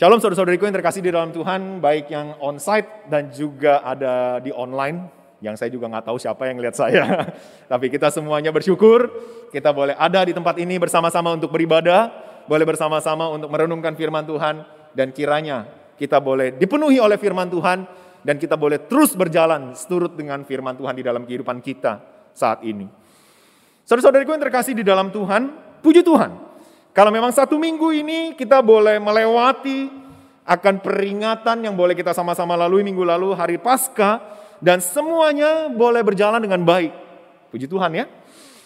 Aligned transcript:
Shalom 0.00 0.16
saudara-saudariku 0.16 0.64
yang 0.64 0.72
terkasih 0.80 1.04
di 1.04 1.12
dalam 1.12 1.28
Tuhan, 1.28 1.76
baik 1.76 2.08
yang 2.08 2.32
on-site 2.40 3.12
dan 3.12 3.28
juga 3.28 3.84
ada 3.84 4.40
di 4.40 4.48
online, 4.48 5.12
yang 5.44 5.60
saya 5.60 5.68
juga 5.68 5.92
nggak 5.92 6.08
tahu 6.08 6.16
siapa 6.16 6.48
yang 6.48 6.56
lihat 6.56 6.72
saya. 6.72 7.04
Tapi 7.76 7.92
kita 7.92 8.08
semuanya 8.08 8.48
bersyukur, 8.48 9.12
kita 9.52 9.76
boleh 9.76 9.92
ada 9.92 10.24
di 10.24 10.32
tempat 10.32 10.56
ini 10.56 10.80
bersama-sama 10.80 11.36
untuk 11.36 11.52
beribadah, 11.52 12.08
boleh 12.48 12.64
bersama-sama 12.64 13.28
untuk 13.28 13.52
merenungkan 13.52 13.92
firman 13.92 14.24
Tuhan, 14.24 14.64
dan 14.96 15.12
kiranya 15.12 15.68
kita 16.00 16.16
boleh 16.16 16.56
dipenuhi 16.56 16.96
oleh 16.96 17.20
firman 17.20 17.52
Tuhan, 17.52 17.84
dan 18.24 18.40
kita 18.40 18.56
boleh 18.56 18.88
terus 18.88 19.12
berjalan 19.12 19.76
seturut 19.76 20.16
dengan 20.16 20.48
firman 20.48 20.80
Tuhan 20.80 20.96
di 20.96 21.04
dalam 21.04 21.28
kehidupan 21.28 21.60
kita 21.60 22.00
saat 22.32 22.64
ini. 22.64 22.88
Saudara-saudariku 23.84 24.32
yang 24.32 24.48
terkasih 24.48 24.72
di 24.72 24.80
dalam 24.80 25.12
Tuhan, 25.12 25.76
puji 25.84 26.00
Tuhan. 26.00 26.49
Kalau 26.90 27.14
memang 27.14 27.30
satu 27.30 27.54
minggu 27.54 27.94
ini 27.94 28.34
kita 28.34 28.58
boleh 28.58 28.98
melewati 28.98 29.86
akan 30.42 30.82
peringatan 30.82 31.62
yang 31.62 31.78
boleh 31.78 31.94
kita 31.94 32.10
sama-sama 32.10 32.58
lalui 32.58 32.82
minggu 32.82 33.06
lalu, 33.06 33.30
hari 33.38 33.54
Paskah, 33.54 34.18
dan 34.58 34.82
semuanya 34.82 35.70
boleh 35.70 36.02
berjalan 36.02 36.42
dengan 36.42 36.66
baik. 36.66 36.90
Puji 37.54 37.70
Tuhan 37.70 37.94
ya. 37.94 38.10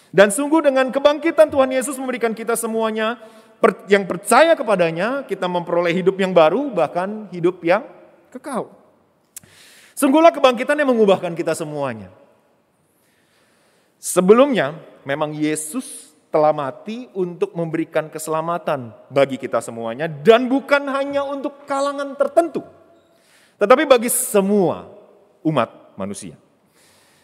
Dan 0.09 0.33
sungguh 0.33 0.65
dengan 0.65 0.89
kebangkitan 0.89 1.53
Tuhan 1.53 1.69
Yesus 1.69 1.99
memberikan 2.01 2.33
kita 2.33 2.57
semuanya 2.57 3.21
yang 3.85 4.09
percaya 4.09 4.57
kepadanya, 4.57 5.27
kita 5.29 5.45
memperoleh 5.45 5.93
hidup 5.93 6.17
yang 6.17 6.33
baru, 6.33 6.73
bahkan 6.73 7.29
hidup 7.29 7.61
yang 7.61 7.85
kekal. 8.33 8.71
Sungguhlah 9.93 10.33
kebangkitan 10.33 10.75
yang 10.75 10.89
mengubahkan 10.91 11.37
kita 11.37 11.53
semuanya. 11.53 12.11
Sebelumnya, 14.01 14.75
memang 15.07 15.33
Yesus 15.33 16.14
telah 16.35 16.51
mati 16.51 17.07
untuk 17.15 17.55
memberikan 17.55 18.11
keselamatan 18.11 18.91
bagi 19.07 19.39
kita 19.39 19.63
semuanya 19.63 20.11
dan 20.11 20.51
bukan 20.51 20.83
hanya 20.91 21.23
untuk 21.23 21.63
kalangan 21.63 22.11
tertentu, 22.19 22.59
tetapi 23.55 23.87
bagi 23.87 24.11
semua 24.11 24.83
umat 25.47 25.95
manusia. 25.95 26.35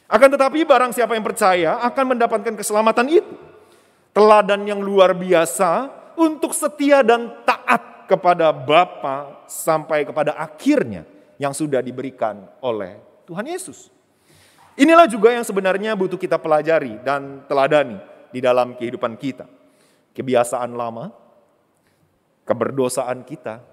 Akan 0.07 0.31
tetapi 0.31 0.63
barang 0.63 0.95
siapa 0.95 1.19
yang 1.19 1.27
percaya 1.27 1.83
akan 1.83 2.15
mendapatkan 2.15 2.55
keselamatan 2.55 3.19
itu. 3.19 3.35
Teladan 4.15 4.63
yang 4.63 4.79
luar 4.79 5.11
biasa 5.11 5.91
untuk 6.15 6.55
setia 6.55 7.03
dan 7.03 7.35
taat 7.43 8.07
kepada 8.07 8.51
Bapa 8.55 9.43
sampai 9.47 10.07
kepada 10.07 10.39
akhirnya 10.39 11.03
yang 11.35 11.51
sudah 11.51 11.83
diberikan 11.83 12.47
oleh 12.63 12.95
Tuhan 13.27 13.43
Yesus. 13.43 13.91
Inilah 14.79 15.07
juga 15.07 15.35
yang 15.35 15.43
sebenarnya 15.43 15.95
butuh 15.99 16.19
kita 16.19 16.39
pelajari 16.39 16.99
dan 17.03 17.43
teladani 17.47 18.10
di 18.31 18.39
dalam 18.39 18.73
kehidupan 18.79 19.19
kita. 19.19 19.45
Kebiasaan 20.11 20.71
lama, 20.75 21.11
keberdosaan 22.43 23.23
kita, 23.23 23.63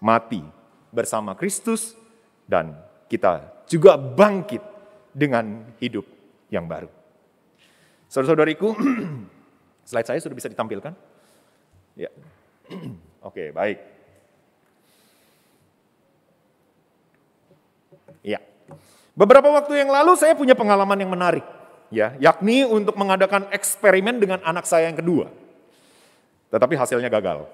mati 0.00 0.40
bersama 0.88 1.36
Kristus, 1.36 1.96
dan 2.48 2.76
kita 3.08 3.64
juga 3.68 4.00
bangkit 4.00 4.62
dengan 5.12 5.68
hidup 5.82 6.06
yang 6.48 6.64
baru. 6.64 6.88
Saudara-saudariku, 8.08 8.72
slide 9.88 10.08
saya 10.08 10.20
sudah 10.22 10.36
bisa 10.36 10.48
ditampilkan? 10.48 10.96
Ya. 11.98 12.10
Oke, 13.28 13.52
baik. 13.52 13.78
Ya. 18.24 18.40
Beberapa 19.12 19.52
waktu 19.52 19.84
yang 19.84 19.92
lalu 19.92 20.16
saya 20.16 20.32
punya 20.32 20.56
pengalaman 20.56 20.96
yang 20.96 21.12
menarik 21.12 21.59
ya, 21.90 22.16
yakni 22.16 22.64
untuk 22.64 22.96
mengadakan 22.96 23.50
eksperimen 23.52 24.16
dengan 24.22 24.40
anak 24.46 24.64
saya 24.64 24.88
yang 24.88 24.98
kedua. 24.98 25.28
Tetapi 26.50 26.74
hasilnya 26.74 27.10
gagal. 27.10 27.46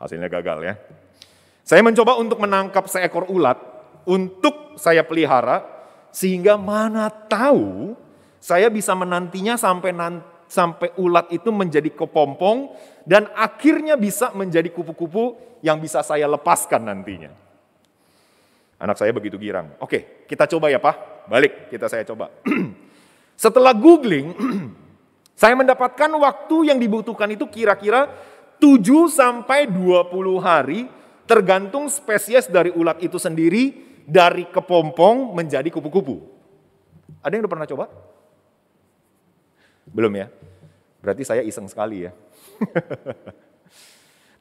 Hasilnya 0.00 0.30
gagal 0.32 0.58
ya. 0.64 0.74
Saya 1.62 1.84
mencoba 1.84 2.18
untuk 2.18 2.40
menangkap 2.42 2.88
seekor 2.90 3.30
ulat 3.30 3.60
untuk 4.08 4.74
saya 4.80 5.04
pelihara 5.04 5.62
sehingga 6.10 6.58
mana 6.58 7.06
tahu 7.12 7.94
saya 8.40 8.72
bisa 8.72 8.96
menantinya 8.96 9.54
sampai 9.54 9.92
nanti, 9.94 10.26
sampai 10.50 10.90
ulat 10.98 11.30
itu 11.30 11.54
menjadi 11.54 11.94
kepompong 11.94 12.74
dan 13.06 13.30
akhirnya 13.38 13.94
bisa 13.94 14.34
menjadi 14.34 14.66
kupu-kupu 14.74 15.38
yang 15.62 15.78
bisa 15.78 16.02
saya 16.02 16.26
lepaskan 16.26 16.90
nantinya. 16.90 17.30
Anak 18.80 18.96
saya 18.96 19.12
begitu 19.12 19.36
girang. 19.36 19.76
Oke, 19.78 20.24
kita 20.26 20.48
coba 20.48 20.72
ya 20.72 20.80
Pak. 20.80 20.96
Balik, 21.28 21.72
kita 21.72 21.90
saya 21.90 22.06
coba. 22.06 22.32
Setelah 23.44 23.72
googling, 23.72 24.36
saya 25.40 25.56
mendapatkan 25.56 26.10
waktu 26.16 26.72
yang 26.72 26.78
dibutuhkan 26.80 27.28
itu 27.32 27.48
kira-kira 27.48 28.12
7 28.60 28.84
sampai 29.08 29.68
20 29.68 30.12
hari 30.40 30.84
tergantung 31.24 31.88
spesies 31.88 32.50
dari 32.50 32.68
ulat 32.74 33.00
itu 33.00 33.16
sendiri 33.16 33.72
dari 34.04 34.44
kepompong 34.50 35.32
menjadi 35.32 35.70
kupu-kupu. 35.72 36.20
Ada 37.24 37.32
yang 37.36 37.42
udah 37.46 37.52
pernah 37.52 37.68
coba? 37.68 37.84
Belum 39.88 40.12
ya? 40.12 40.28
Berarti 41.00 41.22
saya 41.24 41.40
iseng 41.40 41.70
sekali 41.70 42.04
ya. 42.04 42.12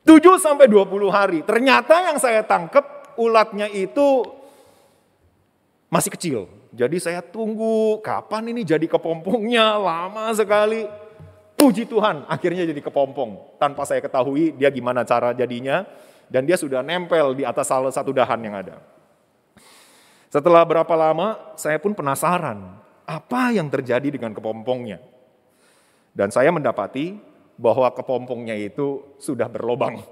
7 0.10 0.20
sampai 0.42 0.66
20 0.66 1.08
hari. 1.14 1.40
Ternyata 1.46 2.12
yang 2.12 2.18
saya 2.18 2.42
tangkap 2.44 3.14
ulatnya 3.16 3.70
itu 3.70 4.26
masih 5.92 6.12
kecil. 6.14 6.40
Jadi 6.70 7.02
saya 7.02 7.26
tunggu 7.26 7.98
kapan 8.06 8.54
ini 8.54 8.62
jadi 8.62 8.86
kepompongnya 8.86 9.78
lama 9.78 10.30
sekali. 10.38 10.86
Puji 11.60 11.90
Tuhan 11.90 12.30
akhirnya 12.30 12.64
jadi 12.70 12.78
kepompong. 12.80 13.58
Tanpa 13.58 13.84
saya 13.84 14.00
ketahui 14.00 14.54
dia 14.54 14.70
gimana 14.70 15.02
cara 15.02 15.34
jadinya. 15.34 15.84
Dan 16.30 16.46
dia 16.46 16.62
sudah 16.62 16.86
nempel 16.86 17.34
di 17.34 17.42
atas 17.42 17.74
salah 17.74 17.90
satu 17.90 18.14
dahan 18.14 18.38
yang 18.46 18.54
ada. 18.54 18.78
Setelah 20.30 20.62
berapa 20.62 20.94
lama 20.94 21.58
saya 21.58 21.82
pun 21.82 21.98
penasaran. 21.98 22.78
Apa 23.10 23.50
yang 23.50 23.66
terjadi 23.74 24.14
dengan 24.14 24.38
kepompongnya. 24.38 25.02
Dan 26.14 26.30
saya 26.30 26.54
mendapati 26.54 27.18
bahwa 27.58 27.90
kepompongnya 27.90 28.54
itu 28.54 29.02
sudah 29.18 29.50
berlobang. 29.50 30.06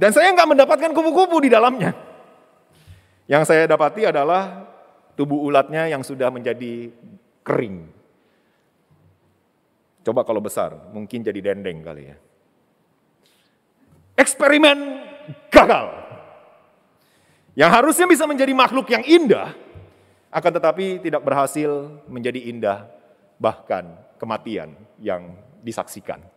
Dan 0.00 0.10
saya 0.16 0.32
nggak 0.32 0.48
mendapatkan 0.56 0.90
kupu-kupu 0.96 1.44
di 1.44 1.52
dalamnya. 1.52 1.92
Yang 3.30 3.42
saya 3.54 3.64
dapati 3.70 4.08
adalah 4.08 4.66
tubuh 5.14 5.38
ulatnya 5.44 5.86
yang 5.86 6.02
sudah 6.02 6.32
menjadi 6.32 6.90
kering. 7.46 7.86
Coba 10.02 10.26
kalau 10.26 10.42
besar, 10.42 10.74
mungkin 10.90 11.22
jadi 11.22 11.38
dendeng 11.52 11.78
kali 11.86 12.10
ya. 12.10 12.16
Eksperimen 14.18 14.78
gagal. 15.48 15.86
Yang 17.54 17.70
harusnya 17.70 18.06
bisa 18.10 18.24
menjadi 18.26 18.50
makhluk 18.56 18.90
yang 18.90 19.04
indah, 19.06 19.54
akan 20.32 20.52
tetapi 20.58 21.04
tidak 21.04 21.22
berhasil 21.22 22.00
menjadi 22.08 22.40
indah, 22.50 22.88
bahkan 23.36 23.94
kematian 24.16 24.74
yang 24.96 25.36
disaksikan. 25.60 26.31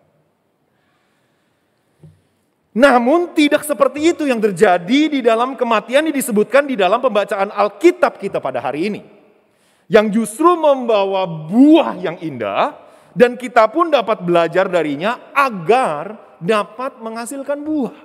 Namun 2.76 3.32
tidak 3.32 3.64
seperti 3.64 4.12
itu 4.12 4.28
yang 4.28 4.44
terjadi 4.44 5.08
di 5.08 5.24
dalam 5.24 5.56
kematian 5.56 6.12
yang 6.12 6.16
disebutkan 6.16 6.68
di 6.68 6.76
dalam 6.76 7.00
pembacaan 7.00 7.48
Alkitab 7.48 8.20
kita 8.20 8.44
pada 8.44 8.60
hari 8.60 8.92
ini. 8.92 9.02
Yang 9.88 10.20
justru 10.20 10.60
membawa 10.60 11.24
buah 11.24 11.96
yang 11.96 12.20
indah 12.20 12.76
dan 13.16 13.40
kita 13.40 13.72
pun 13.72 13.88
dapat 13.88 14.20
belajar 14.28 14.68
darinya 14.68 15.32
agar 15.32 16.20
dapat 16.44 17.00
menghasilkan 17.00 17.64
buah. 17.64 17.96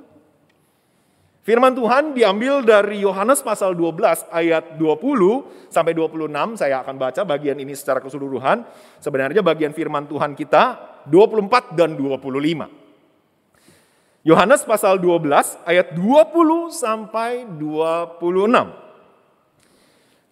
Firman 1.43 1.75
Tuhan 1.75 2.15
diambil 2.15 2.63
dari 2.63 3.03
Yohanes 3.03 3.43
pasal 3.43 3.75
12 3.75 4.31
ayat 4.31 4.79
20 4.79 5.67
sampai 5.67 5.99
26. 5.99 6.63
Saya 6.63 6.79
akan 6.87 6.95
baca 6.95 7.27
bagian 7.27 7.59
ini 7.59 7.75
secara 7.75 7.99
keseluruhan. 7.99 8.63
Sebenarnya 9.03 9.43
bagian 9.43 9.75
firman 9.75 10.07
Tuhan 10.07 10.39
kita 10.39 10.79
24 11.11 11.75
dan 11.75 11.99
25. 11.99 12.90
Yohanes 14.21 14.69
pasal 14.69 15.01
12 15.01 15.65
ayat 15.65 15.97
20 15.97 16.69
sampai 16.69 17.49
26. 17.57 18.21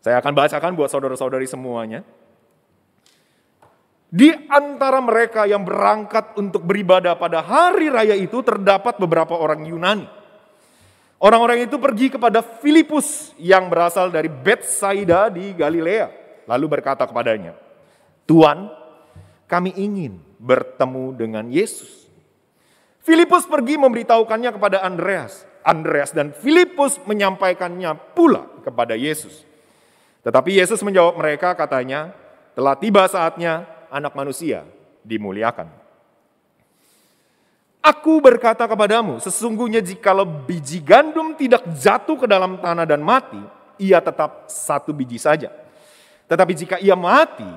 Saya 0.04 0.20
akan 0.20 0.32
bacakan 0.36 0.72
buat 0.76 0.92
saudara-saudari 0.92 1.48
semuanya. 1.48 2.04
Di 4.08 4.32
antara 4.48 5.04
mereka 5.04 5.44
yang 5.44 5.68
berangkat 5.68 6.32
untuk 6.40 6.64
beribadah 6.64 7.16
pada 7.20 7.44
hari 7.44 7.92
raya 7.92 8.16
itu 8.16 8.40
terdapat 8.40 8.96
beberapa 8.96 9.36
orang 9.36 9.68
Yunani. 9.68 10.08
Orang-orang 11.20 11.68
itu 11.68 11.76
pergi 11.76 12.08
kepada 12.14 12.40
Filipus 12.40 13.36
yang 13.36 13.68
berasal 13.68 14.08
dari 14.08 14.32
Bethsaida 14.32 15.28
di 15.28 15.52
Galilea. 15.52 16.08
Lalu 16.48 16.80
berkata 16.80 17.04
kepadanya, 17.04 17.52
Tuan, 18.24 18.72
kami 19.44 19.76
ingin 19.76 20.24
bertemu 20.40 21.04
dengan 21.12 21.44
Yesus. 21.52 22.07
Filipus 23.08 23.48
pergi 23.48 23.80
memberitahukannya 23.80 24.52
kepada 24.52 24.84
Andreas. 24.84 25.48
Andreas 25.64 26.12
dan 26.12 26.36
Filipus 26.36 27.00
menyampaikannya 27.08 27.96
pula 28.12 28.44
kepada 28.60 28.92
Yesus. 28.92 29.48
Tetapi 30.20 30.60
Yesus 30.60 30.84
menjawab 30.84 31.16
mereka 31.16 31.56
katanya, 31.56 32.12
telah 32.52 32.76
tiba 32.76 33.08
saatnya 33.08 33.64
anak 33.88 34.12
manusia 34.12 34.68
dimuliakan. 35.00 35.72
Aku 37.80 38.20
berkata 38.20 38.68
kepadamu, 38.68 39.16
sesungguhnya 39.24 39.80
jikalau 39.80 40.28
biji 40.28 40.84
gandum 40.84 41.32
tidak 41.32 41.64
jatuh 41.80 42.20
ke 42.20 42.26
dalam 42.28 42.60
tanah 42.60 42.84
dan 42.84 43.00
mati, 43.00 43.40
ia 43.80 44.04
tetap 44.04 44.52
satu 44.52 44.92
biji 44.92 45.16
saja. 45.16 45.48
Tetapi 46.28 46.52
jika 46.52 46.76
ia 46.76 46.92
mati, 46.92 47.48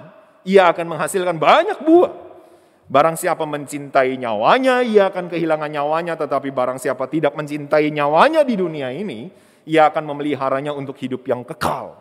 ia 0.48 0.72
akan 0.72 0.96
menghasilkan 0.96 1.36
banyak 1.36 1.84
buah. 1.84 2.31
Barang 2.88 3.20
siapa 3.20 3.46
mencintai 3.46 4.18
nyawanya, 4.18 4.82
ia 4.82 5.14
akan 5.14 5.30
kehilangan 5.30 5.70
nyawanya. 5.70 6.14
Tetapi 6.18 6.50
barang 6.50 6.80
siapa 6.82 7.06
tidak 7.12 7.36
mencintai 7.36 7.92
nyawanya 7.94 8.42
di 8.42 8.56
dunia 8.56 8.90
ini, 8.90 9.30
ia 9.68 9.90
akan 9.92 10.16
memeliharanya 10.16 10.74
untuk 10.74 10.98
hidup 10.98 11.28
yang 11.28 11.46
kekal. 11.46 12.00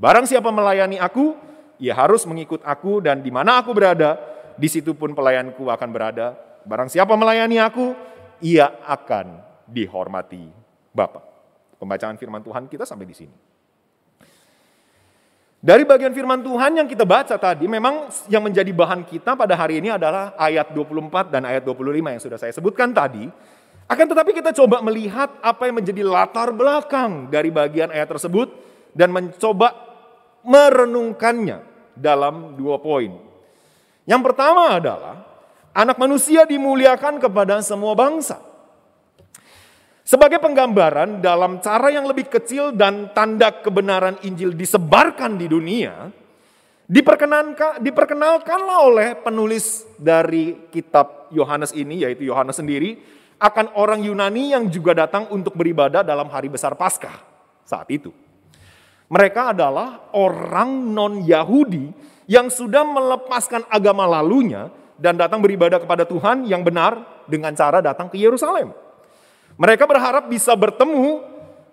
Barang 0.00 0.24
siapa 0.24 0.50
melayani 0.50 0.98
aku, 0.98 1.36
ia 1.78 1.94
harus 1.94 2.24
mengikut 2.26 2.62
aku 2.64 3.04
dan 3.04 3.22
di 3.22 3.30
mana 3.30 3.62
aku 3.62 3.70
berada, 3.70 4.18
di 4.54 4.66
situ 4.66 4.94
pun 4.94 5.14
pelayanku 5.14 5.66
akan 5.66 5.90
berada 5.90 6.34
Barang 6.64 6.88
siapa 6.88 7.12
melayani 7.12 7.60
aku, 7.60 7.92
ia 8.40 8.72
akan 8.88 9.36
dihormati 9.68 10.48
Bapa. 10.96 11.20
Pembacaan 11.76 12.16
firman 12.16 12.40
Tuhan 12.40 12.72
kita 12.72 12.88
sampai 12.88 13.04
di 13.04 13.12
sini. 13.12 13.36
Dari 15.64 15.88
bagian 15.88 16.12
firman 16.12 16.44
Tuhan 16.44 16.76
yang 16.76 16.84
kita 16.84 17.08
baca 17.08 17.40
tadi, 17.40 17.64
memang 17.64 18.12
yang 18.28 18.44
menjadi 18.44 18.68
bahan 18.68 19.00
kita 19.08 19.32
pada 19.32 19.56
hari 19.56 19.80
ini 19.80 19.96
adalah 19.96 20.36
ayat 20.36 20.76
24 20.76 21.32
dan 21.32 21.48
ayat 21.48 21.64
25 21.64 22.04
yang 22.04 22.20
sudah 22.20 22.36
saya 22.36 22.52
sebutkan 22.52 22.92
tadi. 22.92 23.24
Akan 23.88 24.04
tetapi 24.04 24.36
kita 24.36 24.52
coba 24.52 24.84
melihat 24.84 25.32
apa 25.40 25.64
yang 25.64 25.80
menjadi 25.80 26.04
latar 26.04 26.52
belakang 26.52 27.32
dari 27.32 27.48
bagian 27.48 27.88
ayat 27.88 28.12
tersebut 28.12 28.52
dan 28.92 29.08
mencoba 29.08 29.72
merenungkannya 30.44 31.64
dalam 31.96 32.60
dua 32.60 32.76
poin. 32.76 33.16
Yang 34.04 34.20
pertama 34.20 34.76
adalah 34.76 35.34
Anak 35.74 35.98
manusia 35.98 36.46
dimuliakan 36.46 37.18
kepada 37.18 37.58
semua 37.58 37.98
bangsa. 37.98 38.38
Sebagai 40.04 40.36
penggambaran 40.36 41.24
dalam 41.24 41.64
cara 41.64 41.88
yang 41.88 42.04
lebih 42.04 42.28
kecil 42.28 42.76
dan 42.76 43.08
tanda 43.16 43.64
kebenaran 43.64 44.20
Injil 44.20 44.52
disebarkan 44.52 45.40
di 45.40 45.48
dunia, 45.48 46.12
diperkenankan 46.84 47.80
diperkenalkanlah 47.80 48.78
oleh 48.84 49.08
penulis 49.16 49.88
dari 49.96 50.68
kitab 50.68 51.32
Yohanes 51.32 51.72
ini 51.72 52.04
yaitu 52.04 52.28
Yohanes 52.28 52.60
sendiri 52.60 53.00
akan 53.40 53.72
orang 53.80 54.04
Yunani 54.04 54.52
yang 54.52 54.68
juga 54.68 54.92
datang 54.92 55.32
untuk 55.32 55.56
beribadah 55.56 56.04
dalam 56.04 56.28
hari 56.28 56.52
besar 56.52 56.76
Paskah 56.76 57.24
saat 57.64 57.88
itu. 57.88 58.12
Mereka 59.08 59.56
adalah 59.56 60.12
orang 60.12 60.92
non-Yahudi 60.92 62.12
yang 62.28 62.52
sudah 62.52 62.84
melepaskan 62.84 63.64
agama 63.72 64.04
lalunya 64.04 64.68
dan 65.00 65.16
datang 65.16 65.40
beribadah 65.40 65.80
kepada 65.80 66.04
Tuhan 66.04 66.44
yang 66.44 66.60
benar 66.60 67.24
dengan 67.24 67.56
cara 67.56 67.80
datang 67.80 68.12
ke 68.12 68.20
Yerusalem. 68.20 68.83
Mereka 69.54 69.86
berharap 69.86 70.26
bisa 70.26 70.54
bertemu 70.58 71.22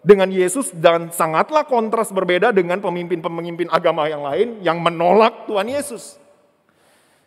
dengan 0.01 0.29
Yesus 0.29 0.73
dan 0.73 1.09
sangatlah 1.13 1.65
kontras 1.65 2.13
berbeda 2.13 2.53
dengan 2.53 2.81
pemimpin-pemimpin 2.81 3.69
agama 3.69 4.09
yang 4.09 4.21
lain 4.25 4.61
yang 4.61 4.81
menolak 4.81 5.45
Tuhan 5.49 5.69
Yesus. 5.69 6.17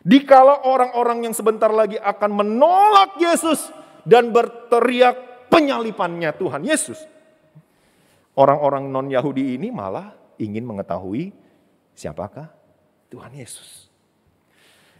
Dikala 0.05 0.63
orang-orang 0.69 1.25
yang 1.27 1.33
sebentar 1.33 1.71
lagi 1.73 1.97
akan 1.97 2.31
menolak 2.31 3.17
Yesus 3.17 3.73
dan 4.05 4.29
berteriak 4.29 5.49
penyalipannya 5.49 6.29
Tuhan 6.35 6.61
Yesus. 6.61 6.99
Orang-orang 8.35 8.91
non-Yahudi 8.91 9.55
ini 9.55 9.71
malah 9.71 10.11
ingin 10.37 10.67
mengetahui 10.67 11.31
siapakah 11.95 12.51
Tuhan 13.07 13.31
Yesus. 13.31 13.87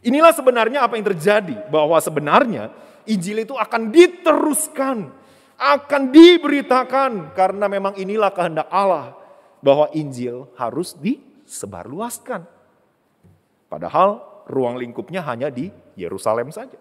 Inilah 0.05 0.31
sebenarnya 0.31 0.85
apa 0.87 0.95
yang 0.95 1.05
terjadi, 1.11 1.67
bahwa 1.67 1.99
sebenarnya 1.99 2.71
Injil 3.09 3.43
itu 3.43 3.53
akan 3.57 3.91
diteruskan, 3.91 5.11
akan 5.55 6.11
diberitakan, 6.11 7.35
karena 7.35 7.65
memang 7.71 7.95
inilah 7.95 8.31
kehendak 8.31 8.67
Allah, 8.67 9.15
bahwa 9.63 9.89
Injil 9.95 10.51
harus 10.59 10.93
disebarluaskan. 10.99 12.45
Padahal 13.65 14.43
ruang 14.45 14.77
lingkupnya 14.77 15.25
hanya 15.25 15.49
di 15.49 15.73
Yerusalem 15.97 16.53
saja. 16.53 16.77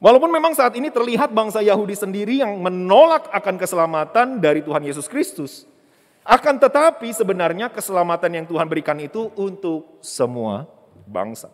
Walaupun 0.00 0.32
memang 0.32 0.56
saat 0.56 0.72
ini 0.80 0.88
terlihat 0.88 1.28
bangsa 1.28 1.60
Yahudi 1.60 1.92
sendiri 1.92 2.40
yang 2.40 2.56
menolak 2.56 3.28
akan 3.36 3.60
keselamatan 3.60 4.40
dari 4.40 4.64
Tuhan 4.64 4.80
Yesus 4.80 5.04
Kristus. 5.04 5.68
Akan 6.24 6.56
tetapi 6.56 7.08
sebenarnya 7.12 7.68
keselamatan 7.68 8.32
yang 8.32 8.46
Tuhan 8.48 8.68
berikan 8.68 8.96
itu 8.96 9.28
untuk 9.36 10.00
semua 10.00 10.68
bangsa. 11.04 11.52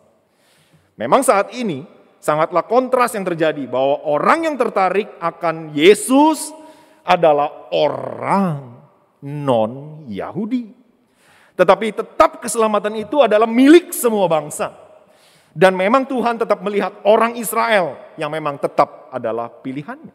Memang 0.94 1.26
saat 1.26 1.50
ini 1.54 1.86
sangatlah 2.20 2.64
kontras 2.66 3.14
yang 3.14 3.24
terjadi 3.24 3.64
bahwa 3.70 4.02
orang 4.06 4.50
yang 4.50 4.56
tertarik 4.58 5.14
akan 5.20 5.72
Yesus 5.76 6.52
adalah 7.06 7.70
orang 7.70 8.76
non-Yahudi. 9.22 10.74
Tetapi 11.56 11.86
tetap 11.96 12.44
keselamatan 12.44 13.00
itu 13.00 13.24
adalah 13.24 13.48
milik 13.48 13.94
semua 13.94 14.28
bangsa. 14.28 14.76
Dan 15.56 15.72
memang 15.72 16.04
Tuhan 16.04 16.36
tetap 16.36 16.60
melihat 16.60 16.92
orang 17.08 17.32
Israel 17.40 17.96
yang 18.20 18.28
memang 18.28 18.60
tetap 18.60 19.08
adalah 19.08 19.48
pilihannya. 19.48 20.12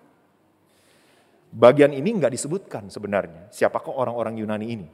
Bagian 1.51 1.97
ini 1.97 2.13
nggak 2.13 2.29
disebutkan 2.37 2.93
sebenarnya. 2.93 3.49
Siapakah 3.49 3.89
orang-orang 3.89 4.37
Yunani 4.37 4.67
ini? 4.69 4.87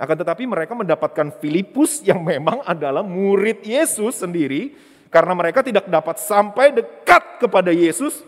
Akan 0.00 0.16
tetapi 0.16 0.48
mereka 0.48 0.72
mendapatkan 0.72 1.28
Filipus 1.40 2.00
yang 2.04 2.24
memang 2.24 2.64
adalah 2.64 3.04
murid 3.04 3.60
Yesus 3.64 4.24
sendiri 4.24 4.72
karena 5.08 5.32
mereka 5.34 5.62
tidak 5.62 5.86
dapat 5.86 6.16
sampai 6.18 6.74
dekat 6.74 7.40
kepada 7.42 7.70
Yesus 7.70 8.22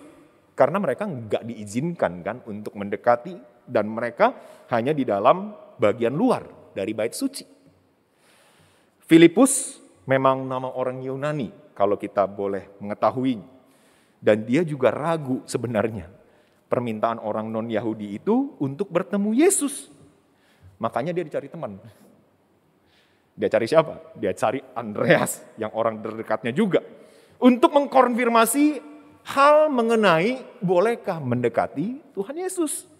karena 0.59 0.83
mereka 0.83 1.07
nggak 1.07 1.47
diizinkan 1.47 2.23
kan 2.27 2.37
untuk 2.47 2.75
mendekati 2.75 3.39
dan 3.67 3.87
mereka 3.91 4.35
hanya 4.75 4.91
di 4.91 5.07
dalam 5.07 5.55
bagian 5.79 6.15
luar 6.15 6.47
dari 6.75 6.91
bait 6.97 7.15
suci. 7.15 7.47
Filipus 9.09 9.81
memang 10.05 10.45
nama 10.45 10.69
orang 10.75 11.01
Yunani 11.01 11.73
kalau 11.73 11.95
kita 11.97 12.27
boleh 12.27 12.75
mengetahui 12.83 13.41
dan 14.19 14.43
dia 14.43 14.67
juga 14.67 14.91
ragu 14.91 15.47
sebenarnya 15.47 16.11
permintaan 16.69 17.19
orang 17.19 17.49
non 17.49 17.67
Yahudi 17.67 18.21
itu 18.21 18.55
untuk 18.61 18.93
bertemu 18.93 19.33
Yesus. 19.35 19.89
Makanya 20.79 21.17
dia 21.17 21.25
dicari 21.25 21.49
teman. 21.51 21.81
Dia 23.39 23.47
cari 23.47 23.71
siapa? 23.71 24.19
Dia 24.19 24.35
cari 24.35 24.59
Andreas 24.75 25.47
yang 25.55 25.71
orang 25.79 26.03
terdekatnya 26.03 26.51
juga. 26.51 26.83
Untuk 27.39 27.71
mengkonfirmasi 27.71 28.83
hal 29.31 29.71
mengenai 29.71 30.43
bolehkah 30.59 31.23
mendekati 31.23 32.03
Tuhan 32.19 32.35
Yesus. 32.35 32.91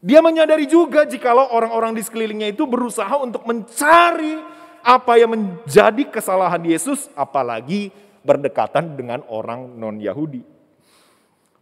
Dia 0.00 0.24
menyadari 0.24 0.64
juga 0.64 1.04
jikalau 1.04 1.52
orang-orang 1.52 1.96
di 1.96 2.02
sekelilingnya 2.04 2.56
itu 2.56 2.64
berusaha 2.64 3.12
untuk 3.20 3.44
mencari 3.44 4.40
apa 4.84 5.16
yang 5.16 5.32
menjadi 5.32 6.12
kesalahan 6.12 6.60
Yesus, 6.60 7.08
apalagi 7.16 7.88
berdekatan 8.20 8.96
dengan 8.96 9.24
orang 9.32 9.68
non-Yahudi. 9.80 10.44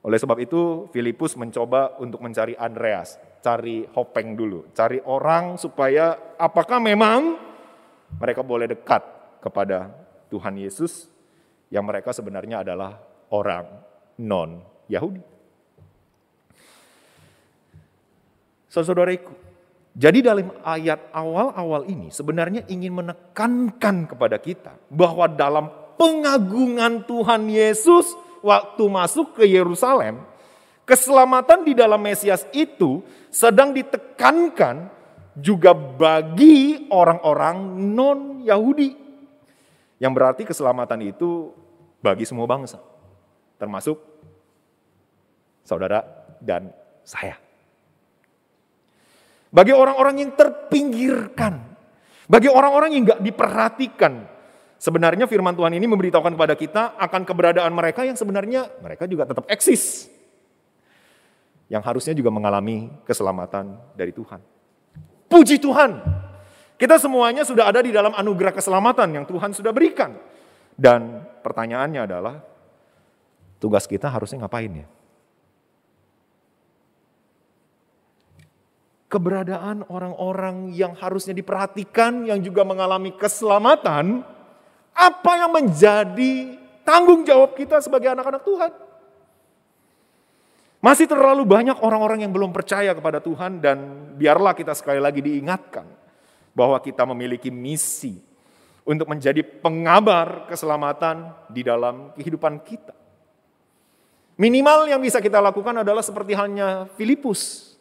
Oleh 0.03 0.19
sebab 0.19 0.43
itu, 0.43 0.91
Filipus 0.91 1.39
mencoba 1.39 1.95
untuk 2.03 2.19
mencari 2.19 2.59
Andreas, 2.59 3.15
cari 3.43 3.85
Hopeng 3.99 4.39
dulu, 4.39 4.71
cari 4.71 5.03
orang 5.03 5.59
supaya 5.59 6.39
apakah 6.39 6.79
memang 6.79 7.37
mereka 8.17 8.47
boleh 8.47 8.71
dekat 8.71 9.03
kepada 9.43 9.91
Tuhan 10.31 10.55
Yesus 10.57 11.11
yang 11.69 11.83
mereka 11.83 12.15
sebenarnya 12.15 12.63
adalah 12.63 13.03
orang 13.35 13.67
non-Yahudi. 14.23 15.25
Saudara-saudariku, 18.71 19.35
jadi 19.93 20.25
dalam 20.25 20.49
ayat 20.65 21.13
awal-awal 21.13 21.85
ini 21.85 22.09
sebenarnya 22.09 22.65
ingin 22.73 22.97
menekankan 22.97 24.09
kepada 24.09 24.41
kita 24.41 24.73
bahwa 24.89 25.29
dalam 25.29 25.69
pengagungan 26.01 27.05
Tuhan 27.05 27.53
Yesus 27.53 28.17
waktu 28.41 28.85
masuk 28.89 29.37
ke 29.37 29.45
Yerusalem, 29.45 30.25
keselamatan 30.85 31.67
di 31.67 31.73
dalam 31.73 32.01
Mesias 32.03 32.47
itu 32.53 33.03
sedang 33.33 33.73
ditekankan 33.73 34.91
juga 35.39 35.73
bagi 35.73 36.89
orang-orang 36.93 37.81
non-Yahudi. 37.95 38.91
Yang 40.03 40.13
berarti 40.13 40.43
keselamatan 40.45 41.01
itu 41.15 41.55
bagi 42.03 42.27
semua 42.27 42.51
bangsa, 42.51 42.83
termasuk 43.57 43.97
saudara 45.63 46.03
dan 46.43 46.75
saya. 47.07 47.39
Bagi 49.53 49.71
orang-orang 49.71 50.27
yang 50.27 50.31
terpinggirkan, 50.35 51.55
bagi 52.27 52.51
orang-orang 52.51 52.91
yang 52.99 53.03
nggak 53.07 53.23
diperhatikan, 53.23 54.33
Sebenarnya 54.83 55.31
firman 55.31 55.55
Tuhan 55.55 55.79
ini 55.79 55.87
memberitahukan 55.87 56.35
kepada 56.35 56.59
kita 56.59 56.99
akan 56.99 57.23
keberadaan 57.23 57.71
mereka 57.71 58.03
yang 58.03 58.19
sebenarnya 58.19 58.67
mereka 58.83 59.07
juga 59.07 59.23
tetap 59.31 59.47
eksis. 59.47 60.11
Yang 61.73 61.83
harusnya 61.89 62.13
juga 62.13 62.29
mengalami 62.29 62.93
keselamatan 63.09 63.81
dari 63.97 64.13
Tuhan. 64.13 64.45
Puji 65.25 65.57
Tuhan. 65.57 66.05
Kita 66.77 67.01
semuanya 67.01 67.49
sudah 67.49 67.73
ada 67.73 67.81
di 67.81 67.89
dalam 67.89 68.13
anugerah 68.13 68.53
keselamatan 68.53 69.09
yang 69.17 69.25
Tuhan 69.25 69.57
sudah 69.57 69.73
berikan. 69.73 70.13
Dan 70.77 71.25
pertanyaannya 71.41 72.01
adalah, 72.05 72.45
tugas 73.57 73.89
kita 73.89 74.13
harusnya 74.13 74.45
ngapain 74.45 74.85
ya? 74.85 74.89
Keberadaan 79.09 79.89
orang-orang 79.89 80.77
yang 80.77 80.93
harusnya 80.93 81.33
diperhatikan, 81.33 82.29
yang 82.29 82.41
juga 82.45 82.69
mengalami 82.69 83.17
keselamatan, 83.17 84.25
apa 84.93 85.33
yang 85.41 85.53
menjadi 85.57 86.61
tanggung 86.85 87.25
jawab 87.25 87.57
kita 87.57 87.81
sebagai 87.81 88.13
anak-anak 88.13 88.45
Tuhan? 88.45 88.92
Masih 90.83 91.07
terlalu 91.07 91.47
banyak 91.47 91.79
orang-orang 91.79 92.27
yang 92.27 92.35
belum 92.35 92.51
percaya 92.51 92.91
kepada 92.91 93.23
Tuhan 93.23 93.63
dan 93.63 93.79
biarlah 94.19 94.51
kita 94.51 94.75
sekali 94.75 94.99
lagi 94.99 95.23
diingatkan 95.23 95.87
bahwa 96.59 96.75
kita 96.83 97.07
memiliki 97.07 97.55
misi 97.55 98.19
untuk 98.83 99.07
menjadi 99.07 99.47
pengabar 99.47 100.51
keselamatan 100.51 101.31
di 101.47 101.63
dalam 101.63 102.11
kehidupan 102.19 102.59
kita. 102.67 102.99
Minimal 104.35 104.91
yang 104.91 104.99
bisa 104.99 105.23
kita 105.23 105.39
lakukan 105.39 105.87
adalah 105.87 106.03
seperti 106.03 106.35
halnya 106.35 106.91
Filipus 106.99 107.73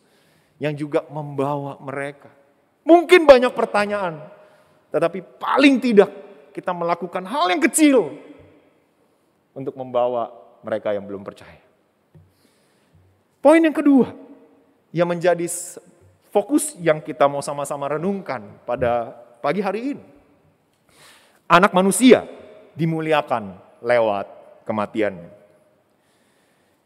yang 0.61 0.77
juga 0.77 1.01
membawa 1.09 1.81
mereka. 1.81 2.29
Mungkin 2.85 3.25
banyak 3.25 3.49
pertanyaan, 3.57 4.21
tetapi 4.93 5.25
paling 5.41 5.81
tidak 5.81 6.11
kita 6.53 6.69
melakukan 6.69 7.25
hal 7.25 7.49
yang 7.49 7.61
kecil 7.65 8.13
untuk 9.57 9.73
membawa 9.73 10.29
mereka 10.61 10.93
yang 10.93 11.09
belum 11.09 11.25
percaya. 11.25 11.60
Poin 13.41 13.57
yang 13.57 13.73
kedua 13.73 14.13
yang 14.93 15.09
menjadi 15.09 15.49
fokus 16.29 16.77
yang 16.77 17.01
kita 17.01 17.25
mau 17.25 17.41
sama-sama 17.41 17.89
renungkan 17.89 18.45
pada 18.69 19.17
pagi 19.41 19.65
hari 19.65 19.97
ini. 19.97 20.03
Anak 21.49 21.73
manusia 21.73 22.23
dimuliakan 22.77 23.57
lewat 23.81 24.29
kematiannya. 24.63 25.41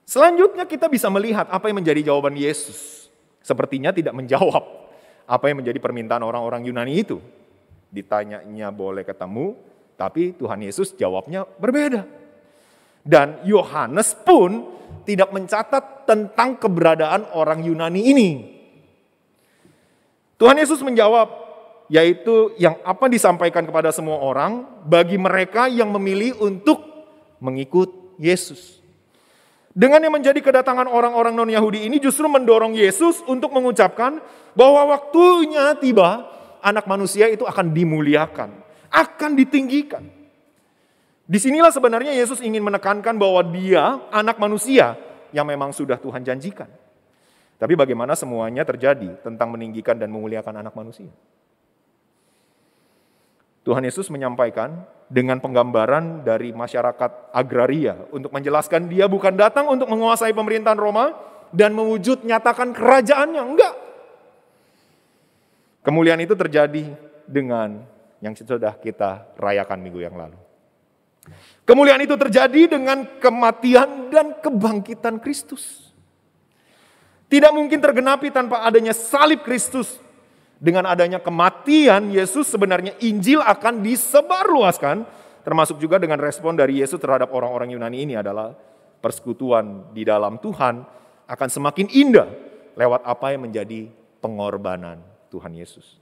Selanjutnya 0.07 0.63
kita 0.63 0.87
bisa 0.87 1.11
melihat 1.11 1.45
apa 1.51 1.67
yang 1.67 1.83
menjadi 1.83 2.07
jawaban 2.07 2.33
Yesus. 2.39 3.11
Sepertinya 3.43 3.91
tidak 3.91 4.15
menjawab 4.15 4.63
apa 5.27 5.45
yang 5.51 5.59
menjadi 5.59 5.77
permintaan 5.77 6.23
orang-orang 6.23 6.65
Yunani 6.65 7.03
itu. 7.03 7.19
Ditanyanya 7.91 8.71
boleh 8.71 9.03
ketemu, 9.03 9.59
tapi 9.99 10.33
Tuhan 10.33 10.63
Yesus 10.63 10.95
jawabnya 10.95 11.43
berbeda. 11.59 12.07
Dan 13.05 13.43
Yohanes 13.45 14.17
pun 14.17 14.65
tidak 15.05 15.29
mencatat 15.31 16.09
tentang 16.09 16.57
keberadaan 16.57 17.31
orang 17.37 17.61
Yunani 17.63 18.01
ini. 18.11 18.29
Tuhan 20.35 20.59
Yesus 20.59 20.83
menjawab, 20.83 21.31
yaitu 21.87 22.51
yang 22.59 22.75
apa 22.83 23.07
disampaikan 23.07 23.63
kepada 23.63 23.93
semua 23.93 24.19
orang 24.19 24.65
bagi 24.83 25.15
mereka 25.15 25.71
yang 25.71 25.93
memilih 25.95 26.35
untuk 26.43 26.81
mengikut 27.39 28.17
Yesus. 28.19 28.81
Dengan 29.75 29.99
yang 30.07 30.15
menjadi 30.15 30.39
kedatangan 30.39 30.87
orang-orang 30.87 31.35
non-Yahudi 31.35 31.83
ini 31.83 31.99
justru 31.99 32.31
mendorong 32.31 32.79
Yesus 32.79 33.19
untuk 33.27 33.51
mengucapkan 33.51 34.23
bahwa 34.55 34.95
waktunya 34.95 35.75
tiba 35.75 36.31
anak 36.63 36.87
manusia 36.87 37.27
itu 37.27 37.43
akan 37.43 37.75
dimuliakan, 37.75 38.55
akan 38.87 39.31
ditinggikan. 39.35 40.14
Di 41.25 41.41
sinilah 41.41 41.73
sebenarnya 41.73 42.13
Yesus 42.13 42.37
ingin 42.37 42.61
menekankan 42.61 43.17
bahwa 43.17 43.41
dia 43.49 43.97
anak 44.13 44.37
manusia 44.37 44.93
yang 45.33 45.49
memang 45.49 45.73
sudah 45.73 45.97
Tuhan 45.97 46.21
janjikan. 46.21 46.69
Tapi 47.57 47.73
bagaimana 47.73 48.13
semuanya 48.13 48.61
terjadi 48.61 49.17
tentang 49.25 49.49
meninggikan 49.49 49.97
dan 49.97 50.13
memuliakan 50.13 50.61
anak 50.61 50.77
manusia. 50.77 51.09
Tuhan 53.65 53.81
Yesus 53.81 54.13
menyampaikan 54.13 54.85
dengan 55.09 55.41
penggambaran 55.41 56.21
dari 56.21 56.53
masyarakat 56.53 57.33
agraria 57.33 57.97
untuk 58.13 58.29
menjelaskan 58.29 58.85
dia 58.85 59.09
bukan 59.09 59.33
datang 59.33 59.65
untuk 59.65 59.89
menguasai 59.89 60.29
pemerintahan 60.29 60.77
Roma 60.77 61.17
dan 61.49 61.73
mewujud 61.73 62.21
nyatakan 62.21 62.69
kerajaannya, 62.77 63.41
enggak. 63.41 63.73
Kemuliaan 65.81 66.21
itu 66.21 66.37
terjadi 66.37 66.93
dengan 67.25 67.81
yang 68.21 68.37
sudah 68.37 68.77
kita 68.77 69.33
rayakan 69.41 69.81
minggu 69.81 70.05
yang 70.05 70.13
lalu. 70.13 70.44
Kemuliaan 71.65 72.01
itu 72.05 72.13
terjadi 72.13 72.77
dengan 72.77 73.09
kematian 73.17 74.13
dan 74.13 74.37
kebangkitan 74.37 75.17
Kristus. 75.17 75.89
Tidak 77.25 77.49
mungkin 77.49 77.81
tergenapi 77.81 78.29
tanpa 78.29 78.61
adanya 78.61 78.93
salib 78.93 79.41
Kristus. 79.41 79.97
Dengan 80.55 80.87
adanya 80.87 81.19
kematian 81.19 82.15
Yesus 82.15 82.47
sebenarnya 82.47 82.95
Injil 83.01 83.41
akan 83.41 83.81
disebarluaskan. 83.81 85.03
Termasuk 85.41 85.77
juga 85.81 85.97
dengan 85.97 86.21
respon 86.21 86.57
dari 86.57 86.81
Yesus 86.81 87.01
terhadap 87.01 87.33
orang-orang 87.33 87.73
Yunani 87.73 87.97
ini 88.01 88.13
adalah 88.17 88.53
persekutuan 89.01 89.93
di 89.93 90.01
dalam 90.01 90.41
Tuhan 90.41 90.81
akan 91.25 91.49
semakin 91.49 91.89
indah 91.93 92.29
lewat 92.77 93.05
apa 93.05 93.33
yang 93.33 93.45
menjadi 93.49 93.89
pengorbanan 94.21 95.01
Tuhan 95.29 95.53
Yesus. 95.53 95.97